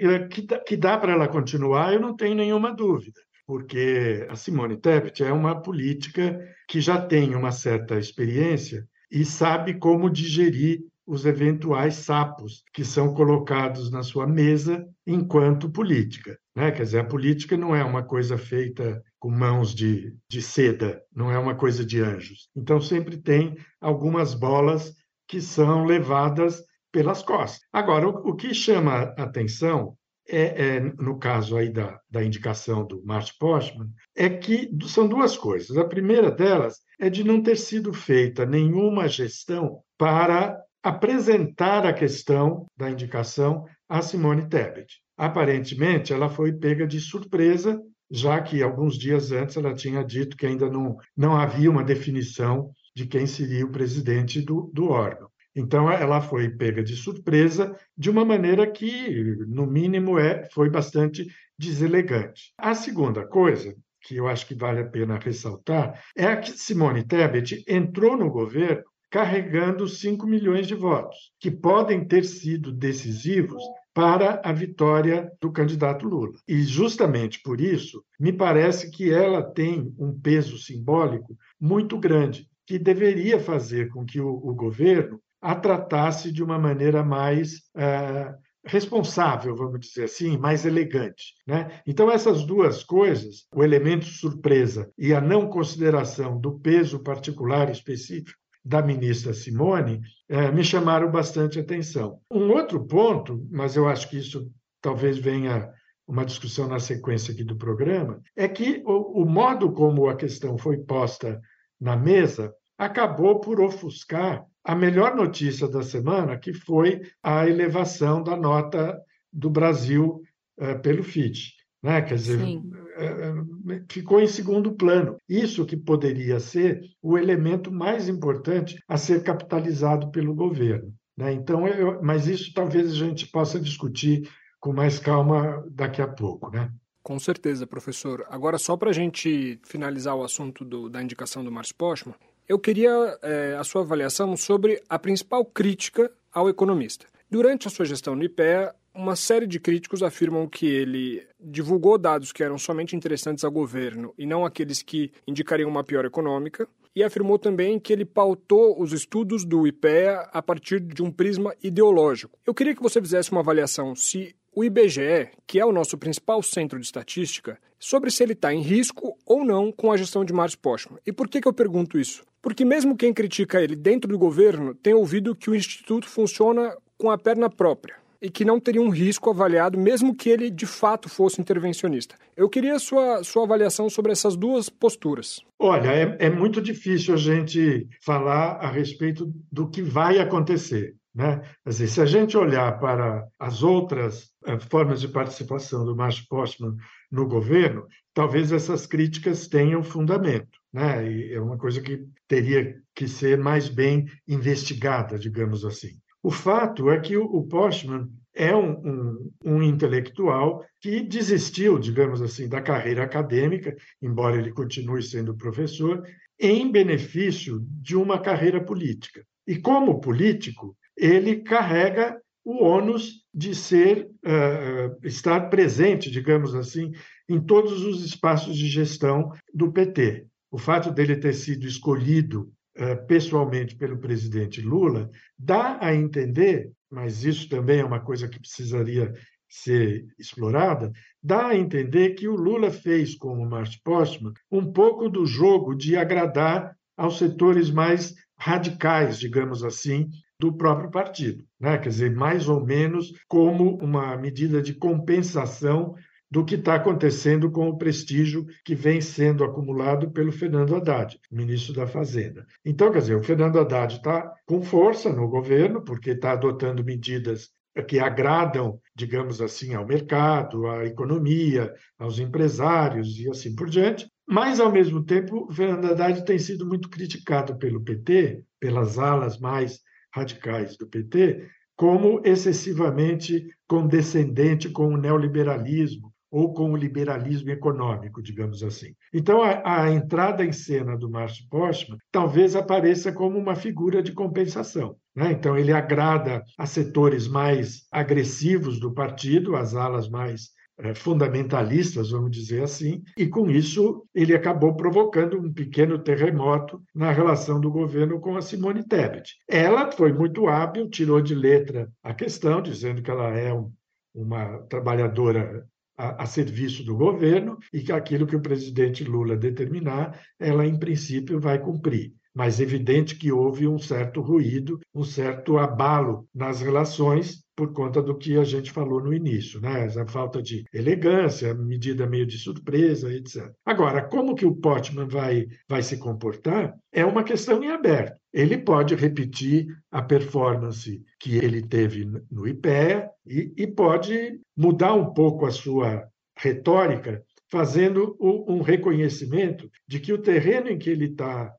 que 0.66 0.77
dá 0.77 0.97
para 0.97 1.12
ela 1.12 1.28
continuar, 1.28 1.93
eu 1.93 2.00
não 2.00 2.16
tenho 2.16 2.34
nenhuma 2.34 2.72
dúvida, 2.72 3.21
porque 3.47 4.27
a 4.31 4.34
Simone 4.34 4.78
Tebet 4.78 5.22
é 5.22 5.31
uma 5.31 5.60
política 5.60 6.41
que 6.66 6.81
já 6.81 7.00
tem 7.00 7.34
uma 7.37 7.53
certa 7.53 7.99
experiência 7.99 8.88
e 9.12 9.25
sabe 9.25 9.75
como 9.75 10.09
digerir 10.10 10.81
os 11.06 11.27
eventuais 11.27 11.97
sapos 11.97 12.65
que 12.72 12.83
são 12.83 13.12
colocados 13.12 13.91
na 13.91 14.03
sua 14.03 14.27
mesa 14.27 14.88
enquanto 15.06 15.71
política. 15.71 16.38
Né? 16.56 16.71
Quer 16.71 16.84
dizer, 16.84 17.00
a 17.00 17.04
política 17.04 17.59
não 17.59 17.77
é 17.77 17.84
uma 17.84 18.03
coisa 18.03 18.38
feita 18.38 19.03
com 19.19 19.31
mãos 19.31 19.75
de, 19.75 20.16
de 20.31 20.41
seda, 20.41 21.03
não 21.15 21.31
é 21.31 21.38
uma 21.38 21.54
coisa 21.54 21.84
de 21.84 22.00
anjos. 22.00 22.49
Então, 22.56 22.81
sempre 22.81 23.19
tem 23.19 23.54
algumas 23.81 24.33
bolas 24.33 24.94
que 25.26 25.40
são 25.40 25.84
levadas 25.84 26.62
pelas 26.92 27.22
costas. 27.22 27.60
Agora, 27.72 28.08
o, 28.08 28.30
o 28.30 28.36
que 28.36 28.54
chama 28.54 29.14
atenção 29.18 29.96
é, 30.28 30.76
é, 30.76 30.80
no 30.80 31.18
caso 31.18 31.56
aí 31.56 31.68
da, 31.68 32.00
da 32.10 32.24
indicação 32.24 32.86
do 32.86 33.04
Márcio 33.04 33.34
Postman, 33.38 33.90
é 34.16 34.28
que 34.30 34.70
são 34.86 35.06
duas 35.06 35.36
coisas. 35.36 35.76
A 35.76 35.84
primeira 35.84 36.30
delas 36.30 36.78
é 36.98 37.10
de 37.10 37.22
não 37.22 37.42
ter 37.42 37.56
sido 37.56 37.92
feita 37.92 38.47
nenhuma 38.47 39.09
gestão 39.09 39.80
para 39.98 40.59
apresentar 40.82 41.86
a 41.86 41.92
questão 41.92 42.66
da 42.77 42.91
indicação 42.91 43.65
a 43.88 44.00
Simone 44.03 44.48
Tebet. 44.48 45.00
Aparentemente, 45.16 46.12
ela 46.12 46.28
foi 46.28 46.53
pega 46.53 46.86
de 46.86 47.00
surpresa, 47.00 47.80
já 48.10 48.41
que 48.41 48.62
alguns 48.62 48.98
dias 48.98 49.30
antes 49.30 49.56
ela 49.56 49.74
tinha 49.74 50.03
dito 50.03 50.36
que 50.36 50.47
ainda 50.47 50.68
não, 50.70 50.97
não 51.16 51.36
havia 51.36 51.70
uma 51.70 51.84
definição 51.84 52.70
de 52.94 53.06
quem 53.06 53.26
seria 53.26 53.66
o 53.66 53.70
presidente 53.70 54.41
do, 54.41 54.70
do 54.72 54.88
órgão. 54.88 55.28
Então, 55.56 55.91
ela 55.91 56.20
foi 56.20 56.48
pega 56.48 56.82
de 56.82 56.96
surpresa 56.96 57.76
de 57.96 58.10
uma 58.10 58.24
maneira 58.24 58.70
que, 58.70 59.36
no 59.46 59.66
mínimo, 59.66 60.18
é, 60.18 60.48
foi 60.52 60.68
bastante 60.68 61.26
deselegante. 61.56 62.52
A 62.58 62.74
segunda 62.74 63.26
coisa, 63.26 63.74
que 64.02 64.16
eu 64.16 64.26
acho 64.26 64.46
que 64.46 64.54
vale 64.54 64.80
a 64.80 64.86
pena 64.86 65.18
ressaltar, 65.18 66.02
é 66.16 66.34
que 66.36 66.50
Simone 66.50 67.06
Tebet 67.06 67.64
entrou 67.68 68.16
no 68.16 68.30
governo 68.30 68.82
carregando 69.10 69.86
5 69.86 70.26
milhões 70.26 70.66
de 70.66 70.74
votos, 70.74 71.32
que 71.38 71.48
podem 71.48 72.04
ter 72.04 72.24
sido 72.24 72.72
decisivos 72.72 73.62
para 73.94 74.42
a 74.44 74.52
vitória 74.52 75.30
do 75.41 75.52
candidato 75.52 76.04
Lula. 76.04 76.32
E 76.48 76.62
justamente 76.62 77.41
por 77.44 77.60
isso, 77.60 78.04
me 78.18 78.32
parece 78.32 78.91
que 78.91 79.12
ela 79.12 79.41
tem 79.41 79.94
um 79.96 80.18
peso 80.18 80.58
simbólico 80.58 81.38
muito 81.60 81.96
grande, 81.96 82.48
que 82.66 82.78
deveria 82.78 83.39
fazer 83.39 83.89
com 83.91 84.05
que 84.05 84.21
o, 84.21 84.28
o 84.28 84.55
governo 84.55 85.21
a 85.41 85.55
tratasse 85.55 86.33
de 86.33 86.43
uma 86.43 86.59
maneira 86.59 87.05
mais 87.05 87.57
uh, 87.77 88.34
responsável, 88.65 89.55
vamos 89.55 89.81
dizer 89.81 90.05
assim, 90.05 90.39
mais 90.39 90.65
elegante. 90.65 91.34
Né? 91.47 91.83
Então, 91.87 92.11
essas 92.11 92.45
duas 92.45 92.83
coisas, 92.83 93.47
o 93.55 93.63
elemento 93.63 94.07
surpresa 94.07 94.91
e 94.97 95.13
a 95.13 95.21
não 95.21 95.49
consideração 95.49 96.41
do 96.41 96.59
peso 96.59 97.01
particular 97.01 97.71
específico 97.71 98.39
da 98.65 98.81
ministra 98.81 99.34
Simone, 99.34 100.01
eh, 100.27 100.51
me 100.51 100.65
chamaram 100.65 101.11
bastante 101.11 101.61
atenção. 101.61 102.19
Um 102.31 102.51
outro 102.51 102.83
ponto, 102.87 103.47
mas 103.51 103.77
eu 103.77 103.87
acho 103.87 104.09
que 104.09 104.16
isso 104.16 104.51
talvez 104.81 105.19
venha 105.19 105.71
uma 106.07 106.25
discussão 106.25 106.66
na 106.66 106.78
sequência 106.78 107.34
aqui 107.34 107.45
do 107.45 107.57
programa, 107.57 108.22
é 108.34 108.49
que 108.49 108.83
o, 108.87 109.22
o 109.22 109.27
modo 109.27 109.71
como 109.72 110.09
a 110.09 110.16
questão 110.16 110.57
foi 110.57 110.78
posta 110.78 111.39
na 111.80 111.97
mesa 111.97 112.54
acabou 112.78 113.41
por 113.41 113.60
ofuscar 113.60 114.44
a 114.65 114.74
melhor 114.74 115.15
notícia 115.15 115.68
da 115.68 115.82
semana, 115.82 116.38
que 116.38 116.53
foi 116.53 117.03
a 117.22 117.47
elevação 117.47 118.22
da 118.22 118.36
nota 118.36 118.98
do 119.32 119.50
Brasil 119.50 120.22
uh, 120.59 120.80
pelo 120.80 121.03
FIT. 121.03 121.53
Né? 121.82 122.00
Quer 122.00 122.15
dizer, 122.15 122.41
uh, 122.41 123.84
ficou 123.91 124.21
em 124.21 124.26
segundo 124.26 124.74
plano. 124.74 125.18
Isso 125.28 125.66
que 125.66 125.76
poderia 125.76 126.41
ser 126.41 126.80
o 127.03 127.18
elemento 127.18 127.71
mais 127.71 128.09
importante 128.09 128.82
a 128.88 128.97
ser 128.97 129.22
capitalizado 129.22 130.10
pelo 130.10 130.34
governo. 130.34 130.94
Né? 131.16 131.32
Então, 131.32 131.68
eu, 131.68 132.03
mas 132.03 132.27
isso 132.27 132.53
talvez 132.54 132.91
a 132.91 132.94
gente 132.94 133.27
possa 133.27 133.60
discutir 133.60 134.28
com 134.59 134.72
mais 134.72 134.98
calma 134.98 135.62
daqui 135.70 136.00
a 136.00 136.09
pouco. 136.09 136.50
Né? 136.50 136.70
Com 137.04 137.18
certeza, 137.18 137.66
professor. 137.66 138.24
Agora, 138.30 138.56
só 138.56 138.78
para 138.78 138.89
a 138.89 138.92
gente 138.95 139.60
finalizar 139.62 140.16
o 140.16 140.24
assunto 140.24 140.65
do, 140.65 140.89
da 140.89 141.03
indicação 141.03 141.45
do 141.45 141.53
Márcio 141.53 141.74
Postman, 141.74 142.16
eu 142.48 142.59
queria 142.59 142.91
é, 143.21 143.56
a 143.60 143.62
sua 143.62 143.83
avaliação 143.83 144.34
sobre 144.39 144.83
a 144.89 144.98
principal 144.98 145.45
crítica 145.45 146.10
ao 146.33 146.48
economista. 146.48 147.04
Durante 147.30 147.68
a 147.68 147.71
sua 147.71 147.84
gestão 147.84 148.16
no 148.16 148.24
IPEA, 148.24 148.74
uma 148.95 149.16
série 149.16 149.47
de 149.47 149.60
críticos 149.60 150.03
afirmam 150.03 150.48
que 150.48 150.66
ele 150.66 151.27
divulgou 151.39 151.98
dados 151.98 152.33
que 152.33 152.42
eram 152.42 152.56
somente 152.56 152.97
interessantes 152.97 153.45
ao 153.45 153.51
governo 153.51 154.15
e 154.16 154.24
não 154.24 154.47
aqueles 154.47 154.80
que 154.83 155.12
indicariam 155.27 155.68
uma 155.68 155.84
pior 155.84 156.06
econômica, 156.06 156.66
e 156.97 157.03
afirmou 157.03 157.39
também 157.39 157.78
que 157.78 157.92
ele 157.92 158.04
pautou 158.04 158.80
os 158.80 158.92
estudos 158.92 159.45
do 159.45 159.66
IPEA 159.66 160.28
a 160.33 160.41
partir 160.41 160.80
de 160.80 161.03
um 161.03 161.10
prisma 161.10 161.54
ideológico. 161.62 162.39
Eu 162.47 162.54
queria 162.54 162.74
que 162.74 162.83
você 162.83 163.01
fizesse 163.01 163.33
uma 163.33 163.41
avaliação 163.41 163.97
se 163.97 164.34
o 164.54 164.65
IBGE, 164.65 165.30
que 165.47 165.59
é 165.59 165.65
o 165.65 165.72
nosso 165.72 165.98
principal 165.98 166.42
centro 166.42 166.78
de 166.78 166.86
estatística, 166.86 167.59
sobre 167.78 168.10
se 168.10 168.22
ele 168.22 168.33
está 168.33 168.53
em 168.54 168.60
risco 168.60 169.16
ou 169.27 169.45
não 169.45 169.72
com 169.72 169.91
a 169.91 169.97
gestão 169.97 170.24
de 170.24 170.33
Márcio 170.33 170.59
Postman. 170.59 170.98
E 171.06 171.12
por 171.12 171.28
que, 171.28 171.41
que 171.41 171.48
eu 171.48 171.53
pergunto 171.53 171.98
isso? 171.98 172.22
Porque 172.41 172.65
mesmo 172.65 172.97
quem 172.97 173.12
critica 173.12 173.60
ele 173.60 173.74
dentro 173.74 174.09
do 174.09 174.18
governo 174.18 174.74
tem 174.74 174.95
ouvido 174.95 175.34
que 175.34 175.51
o 175.51 175.54
Instituto 175.54 176.09
funciona 176.09 176.77
com 176.97 177.10
a 177.10 177.18
perna 177.18 177.51
própria 177.51 177.97
e 178.21 178.30
que 178.30 178.45
não 178.45 178.59
teria 178.59 178.80
um 178.80 178.89
risco 178.89 179.28
avaliado, 179.28 179.78
mesmo 179.78 180.15
que 180.15 180.30
ele 180.30 180.48
de 180.51 180.65
fato 180.65 181.10
fosse 181.10 181.41
intervencionista. 181.41 182.15
Eu 182.34 182.48
queria 182.48 182.78
sua, 182.78 183.22
sua 183.22 183.45
avaliação 183.45 183.91
sobre 183.91 184.12
essas 184.12 184.34
duas 184.34 184.71
posturas. 184.71 185.42
Olha, 185.59 185.89
é, 185.89 186.16
é 186.18 186.30
muito 186.30 186.62
difícil 186.62 187.12
a 187.12 187.18
gente 187.18 187.86
falar 188.03 188.53
a 188.62 188.71
respeito 188.71 189.30
do 189.53 189.68
que 189.68 189.83
vai 189.83 190.18
acontecer. 190.18 190.95
Né? 191.15 191.42
Dizer, 191.65 191.86
se 191.86 192.01
a 192.01 192.06
gente 192.06 192.36
olhar 192.36 192.80
para 192.80 193.24
as 193.39 193.62
outras 193.62 194.33
formas 194.68 195.00
de 195.00 195.08
participação 195.08 195.84
do 195.84 195.96
Márcio 195.96 196.26
Postman 196.28 196.76
no 197.10 197.26
governo, 197.26 197.86
talvez 198.12 198.52
essas 198.52 198.86
críticas 198.86 199.48
tenham 199.48 199.82
fundamento. 199.82 200.58
Né? 200.72 201.10
E 201.10 201.32
é 201.32 201.41
uma 201.41 201.56
coisa 201.56 201.80
que 201.80 202.04
teria 202.28 202.76
que 202.94 203.08
ser 203.08 203.38
mais 203.38 203.68
bem 203.68 204.06
investigada, 204.26 205.18
digamos 205.18 205.64
assim. 205.64 205.98
O 206.22 206.30
fato 206.30 206.91
é 206.91 206.98
que 206.98 207.16
o 207.16 207.42
Postman 207.44 208.08
é 208.34 208.54
um, 208.54 208.72
um, 208.72 209.30
um, 209.44 209.62
intelectual 209.62 210.64
que 210.80 211.02
desistiu, 211.02 211.78
digamos 211.78 212.20
assim, 212.20 212.48
da 212.48 212.60
carreira 212.60 213.04
acadêmica, 213.04 213.76
embora 214.02 214.36
ele 214.36 214.50
continue 214.50 215.02
sendo 215.02 215.36
professor, 215.36 216.02
em 216.38 216.70
benefício 216.70 217.64
de 217.80 217.94
uma 217.94 218.18
carreira 218.18 218.62
política. 218.62 219.24
E 219.46 219.56
como 219.56 220.00
político, 220.00 220.76
ele 220.96 221.42
carrega 221.42 222.18
o 222.44 222.62
ônus 222.62 223.24
de 223.32 223.54
ser 223.54 224.10
uh, 224.24 225.06
estar 225.06 225.48
presente, 225.48 226.10
digamos 226.10 226.54
assim, 226.54 226.92
em 227.28 227.41
todos 227.41 227.82
os 227.82 228.04
espaços 228.04 228.56
de 228.56 228.68
gestão 228.68 229.32
do 229.52 229.72
PT. 229.72 230.26
O 230.50 230.58
fato 230.58 230.91
dele 230.91 231.16
ter 231.16 231.32
sido 231.32 231.66
escolhido 231.66 232.52
uh, 232.76 233.06
pessoalmente 233.06 233.74
pelo 233.76 233.98
presidente 233.98 234.60
Lula 234.60 235.10
dá 235.38 235.78
a 235.80 235.94
entender, 235.94 236.70
mas 236.91 237.24
isso 237.24 237.48
também 237.48 237.80
é 237.80 237.84
uma 237.84 238.00
coisa 238.00 238.28
que 238.28 238.38
precisaria 238.38 239.12
ser 239.48 240.04
explorada, 240.18 240.92
dá 241.22 241.48
a 241.48 241.56
entender 241.56 242.14
que 242.14 242.28
o 242.28 242.34
Lula 242.34 242.70
fez 242.70 243.14
com 243.14 243.38
o 243.38 243.48
Márcio 243.48 243.80
Postman 243.84 244.32
um 244.50 244.72
pouco 244.72 245.08
do 245.08 245.24
jogo 245.24 245.74
de 245.74 245.96
agradar 245.96 246.76
aos 246.96 247.18
setores 247.18 247.70
mais 247.70 248.14
radicais, 248.36 249.18
digamos 249.18 249.62
assim, 249.62 250.08
do 250.39 250.53
próprio 250.53 250.91
partido. 250.91 251.45
Né? 251.60 251.78
Quer 251.78 251.89
dizer, 251.89 252.15
mais 252.15 252.48
ou 252.48 252.65
menos 252.65 253.13
como 253.28 253.77
uma 253.78 254.16
medida 254.16 254.60
de 254.60 254.75
compensação 254.75 255.95
do 256.31 256.45
que 256.45 256.57
está 256.57 256.75
acontecendo 256.75 257.50
com 257.50 257.69
o 257.69 257.78
prestígio 257.78 258.45
que 258.64 258.75
vem 258.75 259.00
sendo 259.00 259.45
acumulado 259.45 260.11
pelo 260.11 260.33
Fernando 260.33 260.75
Haddad, 260.75 261.16
ministro 261.31 261.73
da 261.75 261.87
Fazenda. 261.87 262.45
Então, 262.64 262.90
quer 262.90 262.99
dizer, 262.99 263.14
o 263.14 263.23
Fernando 263.23 263.59
Haddad 263.59 263.95
está 263.95 264.33
com 264.45 264.61
força 264.61 265.12
no 265.12 265.28
governo, 265.28 265.83
porque 265.85 266.11
está 266.11 266.33
adotando 266.33 266.83
medidas 266.83 267.50
que 267.88 268.00
agradam, 268.00 268.80
digamos 268.97 269.40
assim, 269.40 269.75
ao 269.75 269.87
mercado, 269.87 270.66
à 270.66 270.85
economia, 270.85 271.73
aos 271.99 272.19
empresários 272.19 273.19
e 273.19 273.28
assim 273.28 273.54
por 273.54 273.69
diante. 273.69 274.09
Mas, 274.26 274.59
ao 274.59 274.73
mesmo 274.73 275.04
tempo, 275.04 275.47
o 275.49 275.52
Fernando 275.52 275.85
Haddad 275.85 276.25
tem 276.25 276.38
sido 276.38 276.66
muito 276.66 276.88
criticado 276.88 277.57
pelo 277.59 277.83
PT, 277.83 278.42
pelas 278.59 278.99
alas 278.99 279.38
mais 279.38 279.80
radicais 280.14 280.76
do 280.76 280.87
PT 280.87 281.49
como 281.76 282.21
excessivamente 282.25 283.49
condescendente 283.66 284.69
com 284.69 284.95
o 284.95 284.97
neoliberalismo 284.97 286.12
ou 286.31 286.52
com 286.52 286.73
o 286.73 286.76
liberalismo 286.76 287.50
econômico, 287.50 288.23
digamos 288.23 288.62
assim. 288.62 288.95
Então, 289.12 289.43
a, 289.43 289.83
a 289.83 289.93
entrada 289.93 290.45
em 290.45 290.52
cena 290.52 290.97
do 290.97 291.11
Márcio 291.11 291.47
Postman 291.49 291.99
talvez 292.11 292.56
apareça 292.56 293.12
como 293.12 293.38
uma 293.38 293.54
figura 293.54 294.02
de 294.02 294.12
compensação. 294.12 294.97
Né? 295.14 295.33
Então, 295.33 295.56
ele 295.56 295.73
agrada 295.73 296.42
a 296.59 296.66
setores 296.66 297.28
mais 297.28 297.87
agressivos 297.90 298.80
do 298.80 298.92
partido, 298.92 299.54
as 299.54 299.75
alas 299.75 300.09
mais 300.09 300.50
fundamentalistas, 300.95 302.11
vamos 302.11 302.31
dizer 302.31 302.62
assim, 302.62 303.02
e 303.16 303.26
com 303.26 303.49
isso 303.50 304.04
ele 304.14 304.35
acabou 304.35 304.75
provocando 304.75 305.38
um 305.38 305.52
pequeno 305.52 305.99
terremoto 305.99 306.83
na 306.95 307.12
relação 307.12 307.61
do 307.61 307.71
governo 307.71 308.21
com 308.21 308.37
a 308.37 308.43
Simone 308.43 308.87
Tebet. 308.87 309.37
Ela 309.49 309.90
foi 309.93 310.12
muito 310.12 310.49
hábil, 310.49 310.90
tirou 310.90 311.21
de 311.21 311.35
letra 311.35 311.90
a 312.02 312.12
questão, 312.12 312.61
dizendo 312.61 313.02
que 313.02 313.11
ela 313.11 313.31
é 313.31 313.52
um, 313.52 313.73
uma 314.14 314.59
trabalhadora 314.69 315.64
a, 315.97 316.25
a, 316.25 316.26
serviço 316.26 316.85
do 316.85 316.97
governo 316.97 317.59
e 317.73 317.81
que 317.81 317.93
aquilo 317.93 318.26
que 318.26 318.37
o 318.37 318.43
presidente 318.43 319.04
Lula 319.04 319.37
determinar, 319.37 320.21
ela, 320.38 320.66
em 320.66 320.78
princípio, 320.78 321.38
vai 321.38 321.59
cumprir 321.59 322.12
mas 322.34 322.60
evidente 322.60 323.16
que 323.16 323.30
houve 323.30 323.68
um 323.68 323.78
certo 323.78 324.20
ruído, 324.20 324.80
um 324.94 325.04
certo 325.04 325.56
abalo 325.56 326.26
nas 326.34 326.60
relações 326.60 327.44
por 327.56 327.72
conta 327.72 328.02
do 328.02 328.16
que 328.16 328.36
a 328.36 328.44
gente 328.44 328.72
falou 328.72 329.00
no 329.00 329.14
início, 329.14 329.60
né? 329.60 329.84
A 329.84 330.06
falta 330.06 330.42
de 330.42 330.64
elegância, 330.72 331.54
medida 331.54 332.06
meio 332.06 332.26
de 332.26 332.36
surpresa, 332.36 333.12
etc. 333.14 333.52
Agora, 333.64 334.02
como 334.02 334.34
que 334.34 334.44
o 334.44 334.56
Potman 334.56 335.06
vai, 335.06 335.46
vai 335.68 335.82
se 335.82 335.96
comportar 335.98 336.74
é 336.92 337.04
uma 337.04 337.22
questão 337.22 337.62
em 337.62 337.70
aberto. 337.70 338.16
Ele 338.32 338.58
pode 338.58 338.96
repetir 338.96 339.66
a 339.90 340.02
performance 340.02 341.00
que 341.20 341.36
ele 341.36 341.62
teve 341.62 342.04
no 342.30 342.48
IPEA 342.48 343.08
e, 343.24 343.52
e 343.56 343.66
pode 343.66 344.40
mudar 344.56 344.94
um 344.94 345.12
pouco 345.12 345.46
a 345.46 345.52
sua 345.52 346.04
retórica, 346.36 347.22
fazendo 347.48 348.16
um 348.20 348.60
reconhecimento 348.60 349.70
de 349.86 350.00
que 350.00 350.12
o 350.12 350.18
terreno 350.18 350.68
em 350.68 350.78
que 350.78 350.90
ele 350.90 351.06
está 351.06 351.52